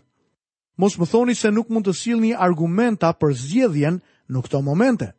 Mos 0.78 0.96
më 0.98 1.06
thoni 1.10 1.34
se 1.34 1.50
nuk 1.50 1.68
mund 1.70 1.86
të 1.88 1.92
silë 1.96 2.22
një 2.26 2.38
argumenta 2.40 3.12
për 3.12 3.34
zjedhjen 3.34 4.00
në 4.30 4.38
të 4.46 4.60
momente. 4.62 5.10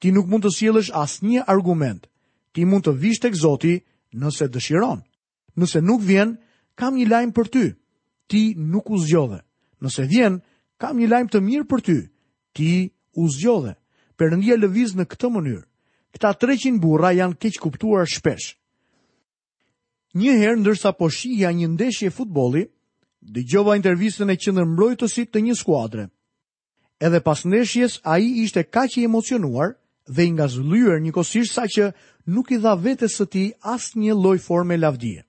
Ti 0.00 0.12
nuk 0.12 0.26
mund 0.26 0.44
të 0.44 0.50
është 0.78 0.94
asë 0.94 1.24
një 1.26 1.42
argument. 1.46 2.06
Ti 2.52 2.64
mund 2.64 2.84
të 2.84 2.92
vijë 2.96 3.20
të 3.22 3.30
këzoti 3.30 3.72
nëse 4.12 4.48
dëshiron. 4.48 5.02
Nëse 5.56 5.80
nuk 5.80 6.02
vjen, 6.02 6.36
kam 6.74 6.94
një 6.94 7.08
lajmë 7.08 7.32
për 7.32 7.48
ty. 7.48 7.74
Ti 8.28 8.54
nuk 8.58 8.90
u 8.90 8.98
zgjodhe. 8.98 9.40
Nëse 9.82 10.02
vjen, 10.06 10.40
kam 10.78 10.96
një 10.98 11.06
lajmë 11.08 11.30
të 11.30 11.40
mirë 11.40 11.66
për 11.68 11.80
ty. 11.82 11.98
Ti 12.52 12.90
u 13.16 13.28
zgjodhe. 13.28 13.74
Perëndia 14.16 14.56
lëviz 14.58 14.94
në 14.96 15.04
këtë 15.06 15.30
mënyrë. 15.30 15.67
Këta 16.14 16.30
300 16.40 16.80
burra 16.82 17.10
janë 17.16 17.36
keq 17.42 17.58
kuptuar 17.66 18.06
shpesh. 18.08 18.54
Një 20.18 20.34
herë 20.40 20.60
ndërsa 20.62 20.92
po 20.96 21.08
shihja 21.12 21.50
një 21.52 21.68
ndeshje 21.74 22.12
futbolli, 22.18 22.64
dëgjova 23.36 23.74
intervistën 23.78 24.30
e 24.32 24.38
qëndër 24.40 24.68
mbrojtësit 24.70 25.32
të 25.32 25.42
një 25.48 25.56
skuadre. 25.60 26.06
Edhe 26.98 27.20
pas 27.26 27.44
ndeshjes 27.46 27.98
a 28.12 28.16
i 28.24 28.30
ishte 28.46 28.64
ka 28.74 28.86
që 28.90 29.02
i 29.02 29.06
emocionuar 29.08 29.74
dhe 30.16 30.24
i 30.24 30.30
nga 30.32 30.46
zlujër 30.48 30.98
një 31.04 31.12
sa 31.52 31.64
që 31.74 31.92
nuk 32.26 32.50
i 32.50 32.58
dha 32.64 32.72
vete 32.74 33.06
së 33.08 33.26
ti 33.30 33.44
asë 33.62 33.98
një 33.98 34.14
loj 34.16 34.38
forme 34.38 34.76
lavdije. 34.76 35.22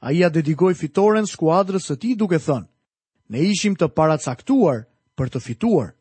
A 0.00 0.12
i 0.12 0.24
a 0.24 0.30
fitoren 0.80 1.26
skuadrës 1.26 1.84
së 1.90 1.96
ti 2.00 2.14
duke 2.16 2.38
thënë, 2.38 2.66
ne 3.28 3.38
ishim 3.40 3.76
të 3.76 3.86
paracaktuar 3.96 4.86
për 5.16 5.28
të 5.28 5.40
fituar. 5.40 5.92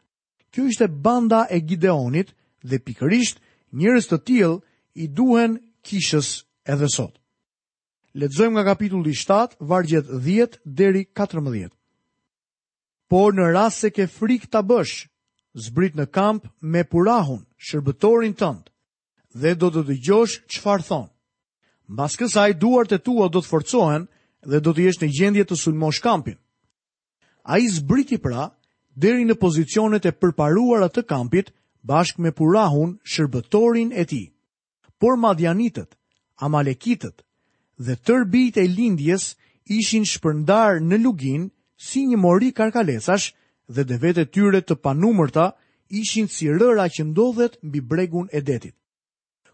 Kjo 0.51 0.65
ishte 0.65 0.87
banda 0.87 1.47
e 1.49 1.59
Gideonit 1.59 2.33
dhe 2.63 2.79
pikërisht 2.79 3.37
Njërës 3.75 4.05
të 4.07 4.17
tjil 4.27 4.53
i 5.03 5.07
duhen 5.17 5.57
kishës 5.87 6.29
edhe 6.71 6.87
sot. 6.95 7.17
Letëzojmë 8.15 8.55
nga 8.55 8.63
kapitulli 8.71 9.11
7, 9.19 9.57
vargjet 9.67 10.07
10 10.27 10.61
deri 10.79 11.01
14. 11.19 11.73
Por 13.11 13.35
në 13.35 13.49
rrasë 13.51 13.79
se 13.85 13.91
ke 13.97 14.05
frik 14.13 14.47
të 14.49 14.61
bësh, 14.69 14.93
zbrit 15.65 15.99
në 15.99 16.05
kamp 16.15 16.47
me 16.73 16.85
purahun, 16.87 17.43
shërbëtorin 17.67 18.37
tëndë, 18.39 18.71
dhe 19.41 19.51
do 19.59 19.69
të 19.75 19.83
dëgjosh 19.91 20.37
qëfar 20.53 20.85
thonë. 20.87 21.11
Mbas 21.93 22.15
kësaj, 22.17 22.49
duart 22.63 22.95
e 22.95 22.99
tua 23.05 23.27
do 23.29 23.43
të 23.43 23.51
forcohen 23.51 24.07
dhe 24.49 24.61
do 24.65 24.71
të 24.73 24.87
jesh 24.87 25.01
në 25.03 25.11
gjendje 25.19 25.45
të 25.49 25.59
sulmosh 25.61 25.99
kampin. 26.01 26.39
A 27.53 27.59
i 27.61 27.67
zbriti 27.69 28.17
pra, 28.23 28.47
deri 28.95 29.27
në 29.27 29.35
pozicionet 29.43 30.05
e 30.09 30.15
përparuar 30.21 30.87
atë 30.87 31.03
kampit, 31.11 31.51
bashkë 31.89 32.21
me 32.25 32.31
purahun 32.39 32.91
shërbëtorin 33.13 33.91
e 33.93 34.03
ti. 34.09 34.23
Por 34.99 35.15
madjanitët, 35.25 35.91
amalekitët 36.45 37.17
dhe 37.85 37.95
tërbit 38.07 38.55
e 38.57 38.65
lindjes 38.77 39.23
ishin 39.77 40.05
shpërndar 40.11 40.81
në 40.87 40.97
lugin 41.03 41.43
si 41.89 42.05
një 42.07 42.17
mori 42.25 42.49
karkalesash 42.57 43.25
dhe 43.73 43.83
dhe 43.87 43.97
vete 44.03 44.23
tyre 44.33 44.61
të 44.63 44.75
panumërta 44.85 45.45
ishin 46.01 46.27
si 46.35 46.49
rëra 46.57 46.87
që 46.95 47.03
ndodhet 47.11 47.59
mbi 47.67 47.79
bregun 47.91 48.27
e 48.31 48.39
detit. 48.49 48.75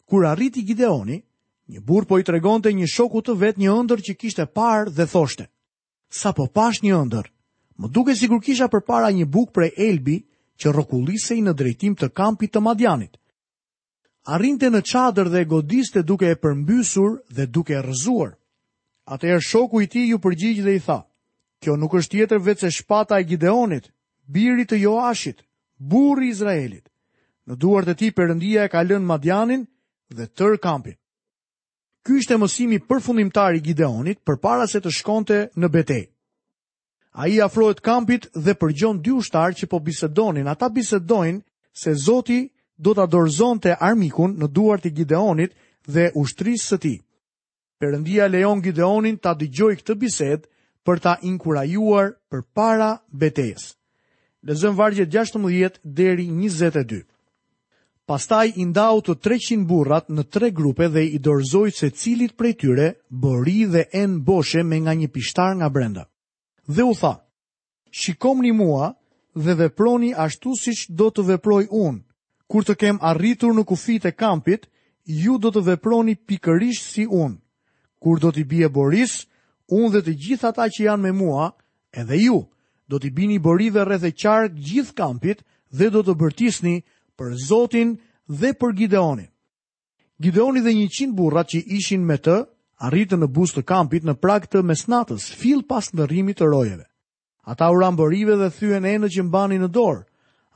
Kur 0.07 0.25
arriti 0.25 0.63
Gideoni, 0.67 1.17
një 1.71 1.79
bur 1.87 2.03
po 2.07 2.19
i 2.19 2.23
tregonte 2.27 2.71
një 2.73 2.87
shoku 2.95 3.21
të 3.25 3.33
vet 3.41 3.55
një 3.57 3.69
ëndër 3.79 3.99
që 4.07 4.17
kishte 4.19 4.45
parë 4.57 4.91
dhe 4.91 5.05
thoshte. 5.07 5.45
Sa 6.11 6.33
po 6.35 6.47
pash 6.51 6.81
një 6.83 6.95
ëndër, 7.01 7.27
më 7.79 7.87
duke 7.95 8.15
si 8.15 8.27
kur 8.27 8.43
kisha 8.43 8.67
për 8.67 8.83
para 8.87 9.09
një 9.15 9.25
buk 9.31 9.57
e 9.63 9.71
elbi 9.89 10.17
që 10.61 10.71
rokullisej 10.77 11.39
në 11.41 11.55
drejtim 11.57 11.95
të 11.97 12.11
kampit 12.17 12.53
të 12.53 12.61
madianit. 12.61 13.17
Arrinte 14.29 14.69
në 14.69 14.83
çadër 14.85 15.31
dhe 15.33 15.47
godiste 15.49 16.03
duke 16.05 16.29
e 16.29 16.37
përmbysur 16.43 17.15
dhe 17.35 17.47
duke 17.49 17.79
rrëzuar. 17.81 18.35
Atëherë 19.15 19.41
shoku 19.51 19.81
i 19.81 19.89
tij 19.89 20.05
ju 20.11 20.19
përgjigj 20.21 20.61
dhe 20.61 20.75
i 20.77 20.83
tha: 20.85 20.99
"Kjo 21.61 21.73
nuk 21.77 21.93
është 21.97 22.11
tjetër 22.13 22.39
veçse 22.47 22.69
shpata 22.77 23.15
e 23.19 23.23
Gideonit, 23.29 23.89
birit 24.33 24.69
të 24.71 24.77
Joashit, 24.83 25.39
burri 25.91 26.27
i 26.27 26.29
Izraelit. 26.35 26.85
Në 27.47 27.53
duart 27.61 27.87
e 27.89 27.95
tij 27.97 28.11
Perëndia 28.15 28.61
e 28.63 28.69
ka 28.71 28.85
lënë 28.85 29.09
Madianin 29.11 29.63
dhe 30.17 30.25
tërë 30.37 30.59
kampin." 30.67 30.95
Ky 32.05 32.11
ishte 32.21 32.37
mësimi 32.37 32.79
përfundimtar 32.89 33.53
i 33.57 33.61
Gideonit 33.65 34.21
përpara 34.25 34.67
se 34.69 34.79
të 34.81 34.89
shkonte 34.97 35.37
në 35.57 35.67
betej. 35.73 36.10
A 37.13 37.27
i 37.27 37.41
afrohet 37.43 37.81
kampit 37.83 38.29
dhe 38.35 38.53
përgjon 38.55 39.01
dy 39.03 39.11
ushtarë 39.19 39.57
që 39.59 39.67
po 39.71 39.79
bisedonin. 39.83 40.47
Ata 40.47 40.69
bisedojnë 40.71 41.41
se 41.75 41.91
Zoti 42.05 42.39
do 42.79 42.93
të 42.95 43.07
dorëzon 43.11 43.59
të 43.59 43.75
armikun 43.83 44.37
në 44.39 44.47
duart 44.55 44.87
i 44.87 44.93
Gideonit 44.95 45.53
dhe 45.91 46.05
ushtrisë 46.21 46.67
së 46.71 46.77
ti. 46.83 46.93
Perëndia 47.81 48.29
lejon 48.31 48.61
Gideonin 48.63 49.17
ta 49.19 49.33
dëgjoj 49.35 49.73
këtë 49.81 49.95
bisedë 50.05 50.47
për 50.85 50.99
ta 51.03 51.17
inkurajuar 51.31 52.13
për 52.31 52.41
para 52.57 52.89
betejës. 53.23 53.67
Lezëm 54.47 54.77
vargjet 54.79 55.09
16 55.13 55.81
deri 55.83 56.29
22. 56.39 57.03
Pastaj 58.09 58.47
i 58.55 58.65
ndau 58.71 59.01
të 59.05 59.17
300 59.27 59.67
burrat 59.71 60.07
në 60.09 60.23
tre 60.33 60.49
grupe 60.57 60.87
dhe 60.95 61.03
i 61.05 61.19
dorëzoi 61.27 61.73
secilit 61.81 62.37
prej 62.39 62.55
tyre 62.63 62.87
bori 63.25 63.59
dhe 63.75 63.85
en 64.03 64.17
boshe 64.29 64.63
me 64.71 64.79
nga 64.85 64.93
një 65.01 65.11
pishtar 65.17 65.53
nga 65.59 65.69
brenda 65.69 66.07
dhe 66.67 66.83
u 66.83 66.93
tha, 66.95 67.15
shikom 67.91 68.41
një 68.43 68.53
mua 68.53 68.93
dhe 69.35 69.53
veproni 69.57 70.13
ashtu 70.17 70.53
si 70.61 70.71
që 70.75 70.93
do 70.99 71.09
të 71.09 71.21
veproj 71.33 71.65
unë. 71.71 72.01
Kur 72.51 72.63
të 72.67 72.75
kem 72.75 72.99
arritur 73.01 73.53
në 73.55 73.63
kufit 73.63 74.05
e 74.05 74.11
kampit, 74.11 74.65
ju 75.05 75.37
do 75.39 75.51
të 75.55 75.63
veproni 75.65 76.15
pikërish 76.15 76.81
si 76.83 77.05
unë. 77.07 77.39
Kur 78.01 78.19
do 78.19 78.31
t'i 78.31 78.43
bie 78.43 78.67
Boris, 78.69 79.25
unë 79.71 79.91
dhe 79.95 80.01
të 80.01 80.13
gjithë 80.23 80.47
ata 80.49 80.67
që 80.67 80.83
janë 80.89 81.01
me 81.03 81.11
mua, 81.11 81.51
edhe 81.93 82.17
ju, 82.17 82.43
do 82.89 82.99
t'i 82.99 83.09
bini 83.11 83.39
borive 83.39 83.85
rreth 83.87 84.03
e 84.03 84.11
qarë 84.11 84.51
gjithë 84.57 84.95
kampit 84.97 85.45
dhe 85.71 85.87
do 85.93 86.01
të 86.03 86.13
bërtisni 86.19 86.75
për 87.17 87.37
Zotin 87.47 87.95
dhe 88.27 88.51
për 88.57 88.73
Gideonin. 88.77 89.29
Gideoni 90.21 90.61
dhe 90.61 90.73
100 90.75 91.13
burrat 91.15 91.49
që 91.55 91.63
ishin 91.77 92.03
me 92.05 92.17
të 92.17 92.41
arritën 92.81 93.19
në 93.21 93.27
buzë 93.29 93.59
të 93.59 93.63
kampit 93.69 94.05
në 94.07 94.15
prag 94.17 94.47
të 94.49 94.63
mesnatës, 94.65 95.27
fill 95.37 95.61
pas 95.69 95.85
në 95.93 96.07
rrimit 96.09 96.39
të 96.41 96.47
rojeve. 96.49 96.85
Ata 97.51 97.67
u 97.73 97.77
ramborive 97.79 98.35
dhe 98.39 98.47
thyen 98.57 98.85
enë 98.85 99.09
që 99.13 99.25
mbani 99.27 99.57
në 99.61 99.69
dorë. 99.75 100.01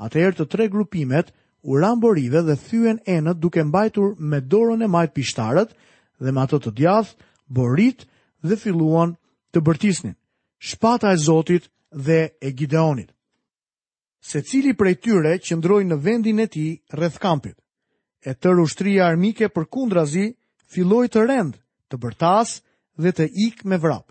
Ate 0.06 0.22
erë 0.26 0.40
të 0.42 0.46
tre 0.52 0.66
grupimet 0.74 1.30
u 1.66 1.78
ramborive 1.82 2.42
dhe 2.48 2.56
thyen 2.68 2.98
në 3.26 3.34
duke 3.42 3.64
mbajtur 3.66 4.16
me 4.20 4.40
dorën 4.42 4.84
e 4.86 4.90
majtë 4.96 5.14
pishtarët 5.20 5.76
dhe 6.20 6.32
me 6.34 6.42
ato 6.42 6.60
të 6.60 6.72
djathë, 6.78 7.14
borit 7.54 8.06
dhe 8.42 8.58
filluan 8.58 9.14
të 9.54 9.62
bërtisnin. 9.68 10.16
Shpata 10.60 11.12
e 11.14 11.18
Zotit 11.22 11.70
dhe 11.94 12.34
e 12.42 12.50
Gideonit. 12.58 13.12
Se 14.26 14.42
cili 14.42 14.74
prej 14.74 14.96
tyre 15.04 15.36
qëndroj 15.38 15.84
në 15.86 16.00
vendin 16.02 16.40
e 16.42 16.48
ti 16.50 16.66
rreth 16.94 17.22
kampit. 17.22 17.58
E 18.26 18.34
tërë 18.34 18.64
ushtria 18.66 19.06
armike 19.12 19.52
për 19.54 19.68
kundra 19.70 20.06
zi 20.10 20.32
filloj 20.74 21.06
të 21.14 21.26
rendë 21.30 21.62
të 21.96 22.02
bërtas 22.04 22.58
dhe 23.00 23.12
të 23.16 23.26
ikë 23.48 23.68
me 23.72 23.80
vrap. 23.80 24.06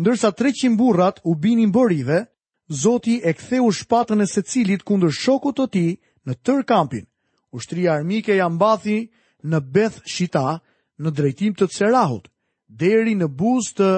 Ndërsa 0.00 0.30
300 0.32 0.76
burrat 0.80 1.20
u 1.28 1.36
binin 1.36 1.72
borive, 1.72 2.26
Zoti 2.70 3.16
e 3.26 3.32
ktheu 3.34 3.66
shpatën 3.74 4.22
e 4.22 4.28
secilit 4.30 4.84
kundër 4.86 5.10
shokut 5.10 5.56
të 5.58 5.64
tij 5.74 5.90
në 6.26 6.32
tër 6.46 6.60
kampin. 6.70 7.06
Ushtria 7.50 7.96
armike 7.98 8.36
ja 8.38 8.46
mbathi 8.48 9.10
në 9.42 9.58
Beth 9.74 9.96
Shita, 10.06 10.60
në 11.02 11.10
drejtim 11.16 11.56
të 11.58 11.66
Cerahut, 11.66 12.28
deri 12.68 13.16
në 13.18 13.26
buzë 13.26 13.74
të 13.80 13.90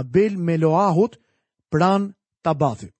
Abel 0.00 0.40
Meloahut 0.42 1.14
pran 1.70 2.08
Tabathit. 2.42 2.90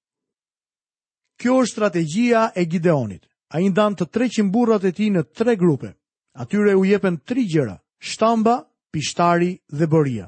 Kjo 1.40 1.58
është 1.64 1.72
strategjia 1.72 2.44
e 2.54 2.62
Gideonit. 2.70 3.26
Ai 3.50 3.66
ndan 3.66 3.98
të 3.98 4.06
300 4.14 4.52
burrat 4.54 4.86
e 4.86 4.92
tij 4.94 5.10
në 5.10 5.24
tre 5.34 5.56
grupe. 5.58 5.90
Atyre 6.38 6.76
u 6.78 6.84
jepen 6.86 7.18
tri 7.26 7.48
gjëra: 7.50 7.74
shtamba, 7.98 8.60
pishtari 8.96 9.50
dhe 9.78 9.86
bëria. 9.92 10.26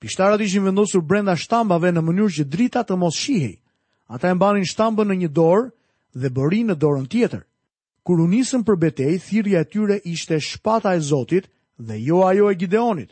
Pishtarat 0.00 0.40
ishin 0.40 0.64
vendosur 0.64 1.00
brenda 1.10 1.34
shtambave 1.42 1.90
në 1.92 2.00
mënyrë 2.06 2.34
që 2.36 2.44
drita 2.54 2.82
të 2.86 2.96
mos 3.02 3.16
shihej. 3.24 3.54
Ata 4.14 4.30
e 4.30 4.34
mbanin 4.38 4.64
shtambën 4.70 5.08
në 5.10 5.16
një 5.22 5.30
dorë 5.36 5.64
dhe 6.20 6.30
bërin 6.36 6.66
në 6.70 6.76
dorën 6.82 7.06
tjetër. 7.12 7.42
Kur 8.04 8.22
u 8.24 8.26
nisën 8.32 8.62
për 8.64 8.76
betej, 8.84 9.14
thirrja 9.26 9.60
e 9.64 9.68
tyre 9.72 9.96
ishte 10.12 10.38
shpata 10.48 10.94
e 10.96 11.00
Zotit 11.10 11.44
dhe 11.86 11.96
jo 12.08 12.18
ajo 12.30 12.46
e 12.50 12.54
Gideonit. 12.60 13.10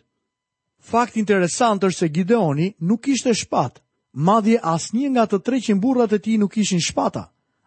Fakt 0.90 1.16
interesant 1.22 1.82
është 1.86 1.98
se 2.00 2.08
Gideoni 2.16 2.66
nuk 2.88 3.02
ishte 3.14 3.34
shpatë. 3.42 3.80
Madje 4.28 4.58
asnjë 4.74 5.10
nga 5.12 5.24
të 5.28 5.42
300 5.48 5.80
burrat 5.82 6.12
e 6.12 6.18
tij 6.22 6.36
nuk 6.40 6.52
kishin 6.56 6.80
shpata. 6.88 7.24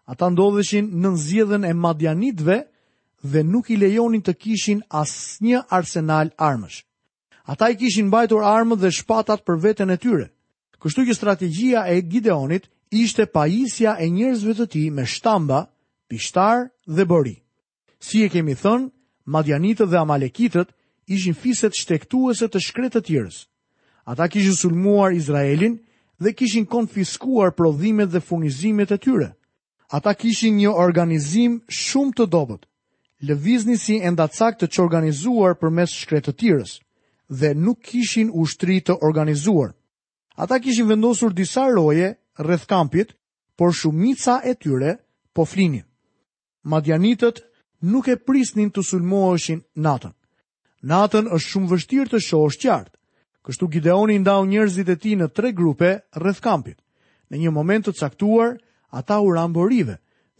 Ata 0.09 0.25
ndodheshin 0.33 0.85
në 1.01 1.09
zgjedhjen 1.25 1.65
e 1.69 1.73
madjanitëve 1.83 2.57
dhe 3.31 3.41
nuk 3.53 3.65
i 3.73 3.77
lejonin 3.83 4.23
të 4.25 4.33
kishin 4.41 4.79
asnjë 5.03 5.59
arsenal 5.77 6.29
armësh. 6.49 6.79
Ata 7.49 7.69
i 7.69 7.75
kishin 7.77 8.07
mbajtur 8.11 8.41
armët 8.57 8.77
dhe 8.83 8.91
shpatat 8.99 9.41
për 9.47 9.57
veten 9.65 9.89
e 9.89 9.97
tyre. 10.03 10.25
Kështu 10.81 11.01
që 11.07 11.13
strategjia 11.17 11.81
e 11.89 11.97
Gideonit 12.11 12.65
ishte 13.03 13.25
pajisja 13.37 13.91
e 13.97 14.05
njerëzve 14.15 14.53
të 14.59 14.65
tij 14.73 14.89
me 14.97 15.05
shtamba, 15.13 15.59
pishtar 16.09 16.57
dhe 16.95 17.03
bori. 17.11 17.35
Si 18.05 18.17
e 18.25 18.29
kemi 18.33 18.53
thënë, 18.63 18.87
Madjanitët 19.33 19.89
dhe 19.91 19.97
Amalekitët 20.05 20.69
ishin 21.15 21.33
fiset 21.41 21.73
shtektuese 21.81 22.45
të 22.51 22.59
shkretë 22.67 22.99
të 22.99 23.01
tjerës. 23.07 23.37
Ata 24.09 24.27
kishin 24.31 24.55
sulmuar 24.61 25.11
Izraelin 25.19 25.73
dhe 26.21 26.33
kishin 26.39 26.65
konfiskuar 26.75 27.49
prodhimet 27.57 28.09
dhe 28.13 28.21
furnizimet 28.27 28.93
e 28.93 28.99
tyre. 29.05 29.29
Ata 29.95 30.11
kishin 30.21 30.53
një 30.61 30.71
organizim 30.87 31.57
shumë 31.85 32.13
të 32.17 32.25
dobët. 32.35 32.63
Lëvizni 33.27 33.75
si 33.85 33.97
endacak 34.11 34.53
të 34.61 34.69
që 34.73 34.79
organizuar 34.85 35.57
për 35.61 35.69
mes 35.79 35.97
shkretë 36.01 36.29
të 36.29 36.35
tjërës 36.43 36.75
dhe 37.29 37.53
nuk 37.53 37.79
kishin 37.85 38.29
ushtri 38.33 38.79
të 38.81 38.97
organizuar. 39.05 39.71
Ata 40.39 40.59
kishin 40.59 40.89
vendosur 40.89 41.29
disa 41.33 41.67
roje 41.69 42.15
rreth 42.39 42.65
kampit, 42.65 43.13
por 43.57 43.71
shumica 43.73 44.39
e 44.43 44.53
tyre 44.55 44.97
po 45.33 45.45
flinin. 45.45 45.83
Madjanitët 46.63 47.41
nuk 47.91 48.07
e 48.09 48.15
prisnin 48.17 48.71
të 48.73 48.81
sulmoheshin 48.83 49.61
natën. 49.77 50.13
Natën 50.83 51.27
është 51.29 51.49
shumë 51.49 51.71
vështirë 51.73 52.09
të 52.13 52.19
shohësh 52.27 52.59
qartë. 52.63 52.95
Kështu 53.45 53.65
Gideoni 53.71 54.17
ndau 54.19 54.45
njerëzit 54.47 54.89
e 54.91 54.95
tij 54.95 55.15
në 55.19 55.27
tre 55.35 55.51
grupe 55.55 55.89
rreth 56.17 56.39
kampit. 56.43 56.79
Në 57.29 57.35
një 57.43 57.51
moment 57.53 57.85
të 57.87 57.93
caktuar, 57.99 58.57
ata 58.91 59.19
u 59.21 59.29
ran 59.35 59.53
borive, 59.53 59.99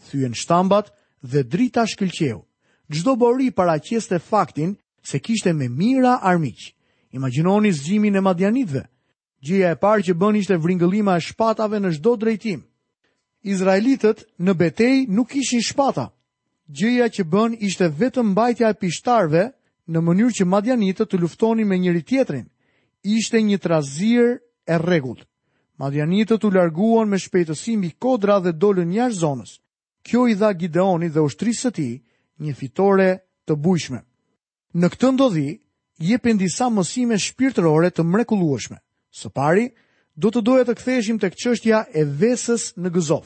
thyen 0.10 0.34
shtambat 0.36 0.89
dhe 1.22 1.43
drita 1.43 1.86
shkëlqeu. 1.88 2.39
Çdo 2.91 3.13
bori 3.19 3.51
paraqiste 3.51 4.19
faktin 4.19 4.77
se 5.03 5.19
kishte 5.19 5.53
me 5.53 5.67
mira 5.69 6.17
armiqë. 6.24 6.72
Imaginoni 7.12 7.72
zgjimin 7.74 8.16
e 8.16 8.22
madjanitve. 8.28 8.84
Gjëja 9.46 9.70
e 9.74 9.78
parë 9.84 10.04
që 10.08 10.13
bën 10.22 10.36
ishte 10.42 10.58
vringëllima 10.63 11.13
e 11.18 11.24
shpatave 11.28 11.78
në 11.82 11.89
çdo 11.98 12.12
drejtim. 12.22 12.60
Izraelitët 13.51 14.25
në 14.46 14.54
betejë 14.62 15.00
nuk 15.16 15.28
kishin 15.32 15.63
shpata. 15.70 16.06
Gjëja 16.78 17.08
që 17.16 17.24
bën 17.34 17.51
ishte 17.68 17.88
vetëm 18.01 18.28
mbajtja 18.34 18.68
e 18.72 18.78
pishtarve 18.82 19.44
në 19.92 20.00
mënyrë 20.06 20.36
që 20.39 20.46
madjanitët 20.54 21.10
të 21.10 21.20
luftonin 21.22 21.68
me 21.70 21.80
njëri 21.80 22.04
tjetrin. 22.10 22.46
Ishte 23.18 23.38
një 23.42 23.58
trazir 23.63 24.28
e 24.68 24.75
rregullt. 24.78 25.24
Madjanitët 25.80 26.44
u 26.46 26.51
larguan 26.56 27.08
me 27.10 27.18
shpejtësi 27.24 27.78
mbi 27.80 27.89
kodra 28.04 28.36
dhe 28.44 28.51
dolën 28.62 28.92
jashtë 28.98 29.20
zonës. 29.24 29.51
Kjo 30.06 30.28
i 30.30 30.36
dha 30.39 30.51
Gideonit 30.60 31.13
dhe 31.16 31.24
ushtrisë 31.24 31.62
së 31.66 31.72
tij 31.78 31.94
një 32.44 32.54
fitore 32.60 33.10
të 33.48 33.54
bujshme. 33.63 34.01
Në 34.80 34.88
këtë 34.94 35.10
ndodhi, 35.16 35.48
jepin 36.00 36.38
disa 36.39 36.70
mësime 36.72 37.18
shpirtërore 37.20 37.89
të 37.91 38.03
mrekullueshme. 38.08 38.77
Së 39.12 39.29
pari, 39.36 39.65
do 40.20 40.29
të 40.32 40.41
doja 40.48 40.65
të 40.68 40.75
ktheheshim 40.79 41.20
tek 41.20 41.36
çështja 41.41 41.84
e 42.00 42.03
vesës 42.22 42.70
në 42.79 42.89
Gëzof. 42.96 43.25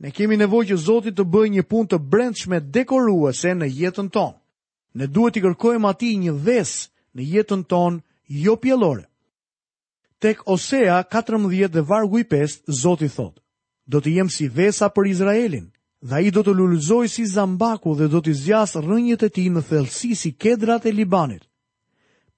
Ne 0.00 0.10
kemi 0.16 0.36
nevojë 0.40 0.68
që 0.72 0.76
Zoti 0.86 1.12
të 1.12 1.24
bëjë 1.32 1.52
një 1.54 1.62
punë 1.70 1.90
të 1.90 1.98
brendshme 2.12 2.60
dekoruese 2.74 3.52
në 3.56 3.68
jetën 3.78 4.08
tonë. 4.14 4.36
Ne 4.98 5.06
duhet 5.12 5.36
i 5.36 5.40
kërkojmë 5.44 5.88
atij 5.90 6.14
një 6.24 6.32
vesë 6.46 6.80
në 7.16 7.22
jetën 7.34 7.62
tonë 7.70 7.98
jo 8.44 8.54
pjellore. 8.62 9.04
Tek 10.20 10.40
Osea 10.52 11.00
14 11.12 11.68
dhe 11.74 11.80
vargu 11.88 12.18
i 12.18 12.24
5 12.28 12.60
Zoti 12.82 13.08
thot: 13.08 13.40
Do 13.86 14.00
të 14.00 14.08
jem 14.18 14.28
si 14.28 14.48
vesa 14.48 14.88
për 14.88 15.08
Izraelin, 15.12 15.68
dhe 16.00 16.14
ai 16.18 16.30
do 16.30 16.40
të 16.42 16.52
lulëzojë 16.56 17.08
si 17.12 17.26
zambaku 17.34 17.94
dhe 18.00 18.08
do 18.12 18.20
të 18.20 18.34
zgjas 18.40 18.76
rrënjët 18.80 19.22
e 19.24 19.28
tij 19.34 19.48
në 19.52 19.62
thellësi 19.68 20.10
si 20.16 20.30
kedrat 20.42 20.86
e 20.88 20.92
Libanit. 20.92 21.44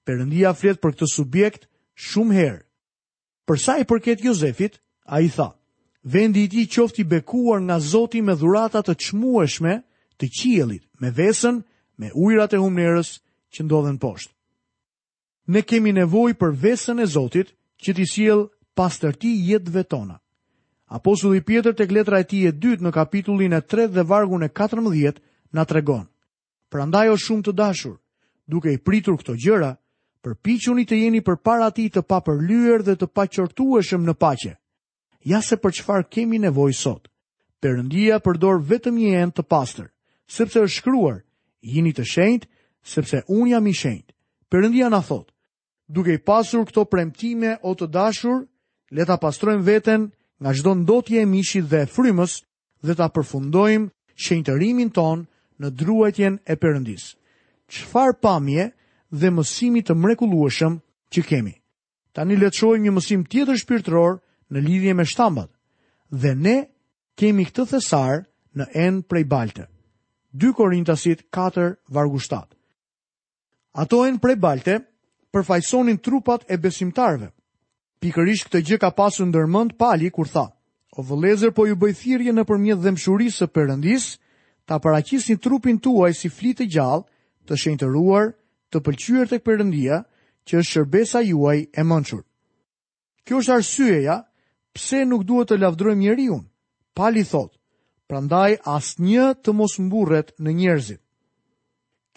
Perëndia 0.03 0.51
flet 0.59 0.81
për 0.83 0.93
këtë 0.97 1.07
subjekt 1.13 1.67
shumë 2.05 2.35
herë. 2.37 2.61
Për 3.47 3.59
sa 3.65 3.75
i 3.79 3.85
përket 3.87 4.23
Jozefit, 4.25 4.77
ai 5.17 5.21
tha: 5.31 5.49
Vendi 6.15 6.43
i 6.45 6.49
tij 6.51 6.65
qoftë 6.75 7.01
i 7.03 7.07
bekuar 7.13 7.61
nga 7.63 7.77
Zoti 7.79 8.21
me 8.23 8.35
dhurata 8.39 8.81
të 8.83 8.95
çmueshme 9.03 9.77
të 10.19 10.25
qiejllit, 10.37 10.83
me 11.01 11.11
vesën, 11.19 11.61
me 11.99 12.11
ujrat 12.25 12.53
e 12.55 12.59
humnerës 12.63 13.13
që 13.53 13.61
ndodhen 13.65 13.97
poshtë. 14.03 14.31
Ne 15.53 15.61
kemi 15.67 15.91
nevojë 15.95 16.37
për 16.39 16.51
vesën 16.63 16.99
e 16.99 17.05
Zotit 17.15 17.49
që 17.83 17.91
t'i 17.95 18.05
sjell 18.13 18.43
pastërti 18.77 19.31
jetëve 19.49 19.83
tona. 19.91 20.17
Apostulli 20.95 21.41
Pjetër 21.41 21.73
tek 21.79 21.91
letra 21.95 22.19
e 22.21 22.27
tij 22.29 22.47
e 22.47 22.51
dytë 22.63 22.83
në 22.83 22.91
kapitullin 22.95 23.53
e 23.57 23.61
3 23.71 23.87
dhe 23.95 24.03
vargun 24.11 24.43
e 24.45 24.49
14 24.51 25.17
na 25.55 25.63
tregon. 25.69 26.05
Prandaj 26.71 27.07
o 27.13 27.17
shumë 27.23 27.43
të 27.47 27.53
dashur, 27.59 27.95
duke 28.47 28.69
i 28.69 28.77
pritur 28.87 29.15
këto 29.19 29.33
gjëra, 29.43 29.71
përpichuni 30.23 30.83
të 30.87 30.97
jeni 31.03 31.19
për 31.21 31.35
para 31.43 31.67
ti 31.75 31.89
të 31.91 32.03
papërlyer 32.07 32.83
dhe 32.87 32.93
të 32.97 33.07
paqërtueshëm 33.15 34.05
në 34.07 34.13
pache. 34.23 34.53
Ja 35.27 35.41
se 35.43 35.57
për 35.59 35.73
qëfar 35.77 36.03
kemi 36.09 36.39
nevoj 36.39 36.71
sot. 36.79 37.07
Perëndia 37.63 38.19
përdor 38.23 38.61
vetëm 38.67 38.97
një 38.99 39.11
end 39.21 39.33
të 39.37 39.43
pastër, 39.47 39.89
sepse 40.27 40.59
është 40.63 40.77
shkruar, 40.79 41.19
jini 41.63 41.93
të 41.95 42.03
shenjtë, 42.13 42.47
sepse 42.83 43.21
unë 43.31 43.51
jam 43.53 43.67
i 43.67 43.73
shenjtë. 43.81 44.11
Perëndia 44.51 44.89
na 44.91 44.99
thot: 45.01 45.29
Duke 45.87 46.13
i 46.13 46.19
pasur 46.19 46.65
këto 46.67 46.85
premtime 46.91 47.57
o 47.67 47.75
të 47.75 47.87
dashur, 47.93 48.43
le 48.91 49.05
ta 49.05 49.15
pastrojmë 49.19 49.63
veten 49.67 50.09
nga 50.39 50.51
çdo 50.55 50.73
ndotje 50.83 51.21
e 51.21 51.25
mishit 51.29 51.67
dhe 51.71 51.83
e 51.83 51.87
frymës 51.93 52.39
dhe 52.83 52.95
ta 52.99 53.07
përfundojmë 53.15 53.91
shenjtërimin 54.23 54.91
ton 54.95 55.27
në 55.59 55.67
druajtjen 55.79 56.39
e 56.47 56.55
Perëndis. 56.59 57.15
Çfarë 57.71 58.19
pamje, 58.21 58.73
dhe 59.13 59.29
mësimi 59.29 59.83
të 59.85 59.93
mrekullueshëm 59.99 60.79
që 61.13 61.21
kemi. 61.29 61.53
Tani 62.17 62.35
le 62.37 62.49
të 62.49 62.59
shohim 62.59 62.85
një 62.87 62.93
mësim 62.95 63.23
tjetër 63.29 63.59
shpirtëror 63.61 64.15
në 64.53 64.63
lidhje 64.65 64.93
me 64.97 65.05
shtambat. 65.09 65.49
Dhe 66.09 66.33
ne 66.35 66.55
kemi 67.17 67.45
këtë 67.49 67.65
thesar 67.73 68.23
në 68.57 68.65
en 68.85 68.99
prej 69.09 69.23
balte. 69.29 69.67
2 70.33 70.53
Korintasit 70.57 71.21
4 71.33 71.75
vargu 71.93 72.19
7. 72.21 72.41
Ato 73.83 74.01
enë 74.07 74.21
prej 74.21 74.35
balte 74.37 74.79
përfaqësonin 75.33 76.01
trupat 76.05 76.45
e 76.49 76.57
besimtarve. 76.61 77.29
Pikërisht 78.01 78.49
këtë 78.49 78.63
gjë 78.67 78.79
ka 78.81 78.91
pasur 78.91 79.29
ndërmënd 79.29 79.77
Pali 79.77 80.09
kur 80.13 80.27
tha: 80.29 80.47
O 80.97 81.01
vëllezër, 81.01 81.53
po 81.57 81.65
ju 81.69 81.75
bëj 81.81 81.93
thirrje 82.01 82.31
nëpërmjet 82.37 82.81
dëmshurisë 82.83 83.39
së 83.41 83.45
Perëndis, 83.49 84.09
ta 84.65 84.77
paraqisni 84.79 85.37
trupin 85.41 85.79
tuaj 85.81 86.11
si 86.17 86.29
flitë 86.29 86.67
gjallë, 86.69 87.05
të 87.47 87.53
shenjtëruar, 87.57 88.27
të 88.73 88.81
pëlqyer 88.85 89.27
tek 89.29 89.43
Perëndia, 89.45 89.97
që 90.49 90.57
është 90.61 90.71
shërbesa 90.73 91.19
juaj 91.29 91.57
e 91.77 91.83
mençur. 91.87 92.23
Kjo 93.25 93.37
është 93.43 93.53
arsyeja 93.57 94.15
pse 94.75 95.03
nuk 95.07 95.23
duhet 95.29 95.47
të 95.53 95.59
lavdrojmë 95.61 96.01
njeriu. 96.03 96.39
Pali 96.97 97.23
thot: 97.23 97.53
"Prandaj 98.09 98.51
asnjë 98.75 99.27
të 99.43 99.53
mos 99.59 99.77
mburret 99.79 100.33
në 100.41 100.51
njerëzit." 100.59 101.01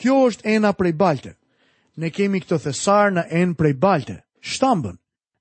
Kjo 0.01 0.14
është 0.31 0.47
ena 0.57 0.73
prej 0.73 0.92
balte. 0.92 1.33
Ne 1.97 2.11
kemi 2.11 2.40
këtë 2.40 2.59
thesar 2.64 3.12
në 3.14 3.23
en 3.40 3.55
prej 3.55 3.75
balte, 3.79 4.16
shtambën. 4.40 4.97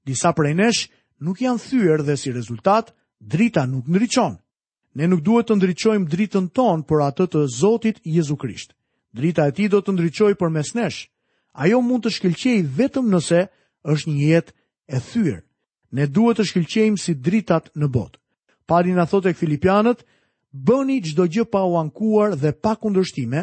Disa 0.06 0.32
prej 0.38 0.54
nesh 0.54 0.82
nuk 1.20 1.42
janë 1.42 1.60
thyer 1.66 2.00
dhe 2.06 2.16
si 2.18 2.32
rezultat, 2.32 2.94
drita 3.20 3.66
nuk 3.66 3.88
ndriçon. 3.88 4.38
Ne 4.96 5.08
nuk 5.08 5.22
duhet 5.26 5.48
të 5.50 5.56
ndriçojmë 5.56 6.08
dritën 6.14 6.46
tonë 6.56 6.86
për 6.88 7.00
atë 7.08 7.26
të 7.28 7.40
Zotit 7.60 7.98
Jezu 8.06 8.38
Krisht 8.38 8.72
drita 9.16 9.48
e 9.48 9.54
ti 9.56 9.66
do 9.72 9.80
të 9.82 9.96
për 9.96 10.36
përmes 10.42 10.74
nesh. 10.76 11.00
Ajo 11.64 11.80
mund 11.82 12.04
të 12.04 12.12
shkëlqej 12.18 12.58
vetëm 12.78 13.06
nëse 13.16 13.40
është 13.92 14.10
një 14.12 14.26
jetë 14.34 14.54
e 14.92 14.98
thyrë. 15.10 15.38
Ne 15.96 16.06
duhet 16.12 16.38
të 16.38 16.44
shkëlqejmë 16.50 17.00
si 17.00 17.14
dritat 17.16 17.72
në 17.80 17.88
botë. 17.96 18.20
Pari 18.68 18.92
na 18.98 19.06
thotë 19.08 19.30
e 19.32 19.38
filipianët, 19.40 20.04
bëni 20.52 20.98
çdo 21.06 21.26
gjë 21.32 21.46
pa 21.54 21.62
u 21.70 21.78
ankuar 21.80 22.36
dhe 22.42 22.52
pa 22.64 22.74
kundërshtime, 22.82 23.42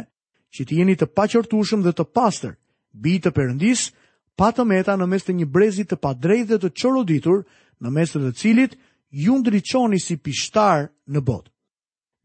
që 0.55 0.61
të 0.69 0.73
jeni 0.79 0.95
të 0.99 1.09
paqërtushëm 1.17 1.81
dhe 1.87 1.93
të 1.97 2.05
pastër, 2.15 2.55
bi 3.03 3.13
të 3.23 3.31
perëndis, 3.37 3.89
pa 4.37 4.51
të 4.53 4.67
meta 4.69 4.97
në 4.99 5.07
mes 5.09 5.25
të 5.25 5.33
një 5.39 5.47
brezi 5.55 5.85
të 5.89 5.97
padrejtë 6.05 6.51
dhe 6.53 6.59
të 6.63 6.73
çoroditur, 6.81 7.47
në 7.83 7.89
mes 7.97 8.13
të 8.13 8.19
të 8.27 8.33
cilit 8.41 8.77
ju 9.25 9.39
ndriçoni 9.41 9.97
si 10.01 10.21
pishtar 10.21 10.91
në 11.09 11.21
botë. 11.25 11.49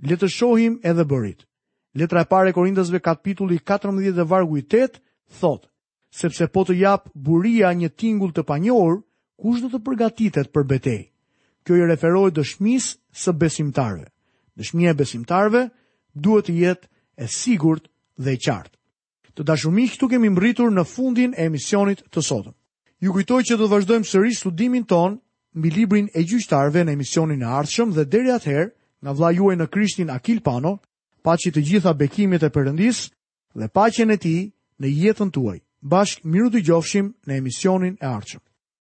Le 0.08 0.16
të 0.20 0.28
shohim 0.36 0.82
edhe 0.84 1.08
bërit. 1.10 1.48
Letra 1.96 2.22
e 2.24 2.28
parë 2.28 2.52
e 2.52 2.56
Korintësve 2.56 3.00
kapitulli 3.04 3.60
14 3.64 4.12
dhe 4.16 4.26
vargu 4.28 4.58
i 4.60 4.64
8 4.66 5.00
thot: 5.40 5.68
Sepse 6.12 6.48
po 6.48 6.64
të 6.66 6.76
jap 6.82 7.08
buria 7.14 7.72
një 7.74 7.90
tingull 7.96 8.32
të 8.34 8.44
panjohur, 8.44 9.00
kush 9.40 9.62
do 9.62 9.70
të 9.72 9.80
përgatitet 9.86 10.52
për 10.52 10.68
betejë? 10.72 11.06
Kjo 11.64 11.76
i 11.78 11.88
referohet 11.88 12.36
dëshmisë 12.36 12.96
së 13.20 13.34
besimtarëve. 13.36 14.08
Dëshmia 14.58 14.94
e 14.96 14.98
besimtarëve 14.98 15.64
duhet 16.16 16.48
të 16.48 16.56
jetë 16.60 16.88
e 17.22 17.28
sigurt 17.28 17.90
dhe 18.18 18.34
e 18.34 18.40
qartë. 18.40 18.74
Të 19.38 19.46
dashur 19.46 19.72
miq, 19.76 19.92
këtu 19.98 20.08
kemi 20.10 20.32
mbërritur 20.34 20.72
në 20.74 20.86
fundin 20.90 21.36
e 21.38 21.46
emisionit 21.46 22.02
të 22.10 22.24
sotëm. 22.26 22.56
Ju 23.04 23.14
kujtoj 23.14 23.44
që 23.46 23.58
do 23.60 23.68
të 23.68 23.72
vazhdojmë 23.76 24.10
sërish 24.10 24.40
studimin 24.42 24.88
ton 24.90 25.20
mbi 25.54 25.70
librin 25.76 26.08
e 26.18 26.24
gjyqtarëve 26.26 26.88
në 26.88 26.96
emisionin 26.98 27.44
e 27.46 27.52
ardhshëm 27.60 27.94
dhe 27.94 28.08
deri 28.10 28.34
atëherë, 28.34 28.72
nga 29.04 29.12
vllai 29.14 29.36
juaj 29.38 29.56
në 29.60 29.68
Krishtin 29.70 30.10
Akil 30.10 30.42
Pano, 30.42 30.80
paqit 31.28 31.58
të 31.58 31.64
gjitha 31.70 31.92
bekimit 32.00 32.44
e 32.48 32.50
përëndis 32.56 33.00
dhe 33.60 33.68
paqen 33.76 34.14
e 34.16 34.20
ti 34.26 34.36
në 34.80 34.88
jetën 35.04 35.32
tuaj. 35.36 35.60
Bashk 35.92 36.24
miru 36.24 36.50
të 36.54 36.64
gjofshim 36.70 37.12
në 37.28 37.42
emisionin 37.42 38.00
e 38.02 38.08
arqëm. 38.18 38.47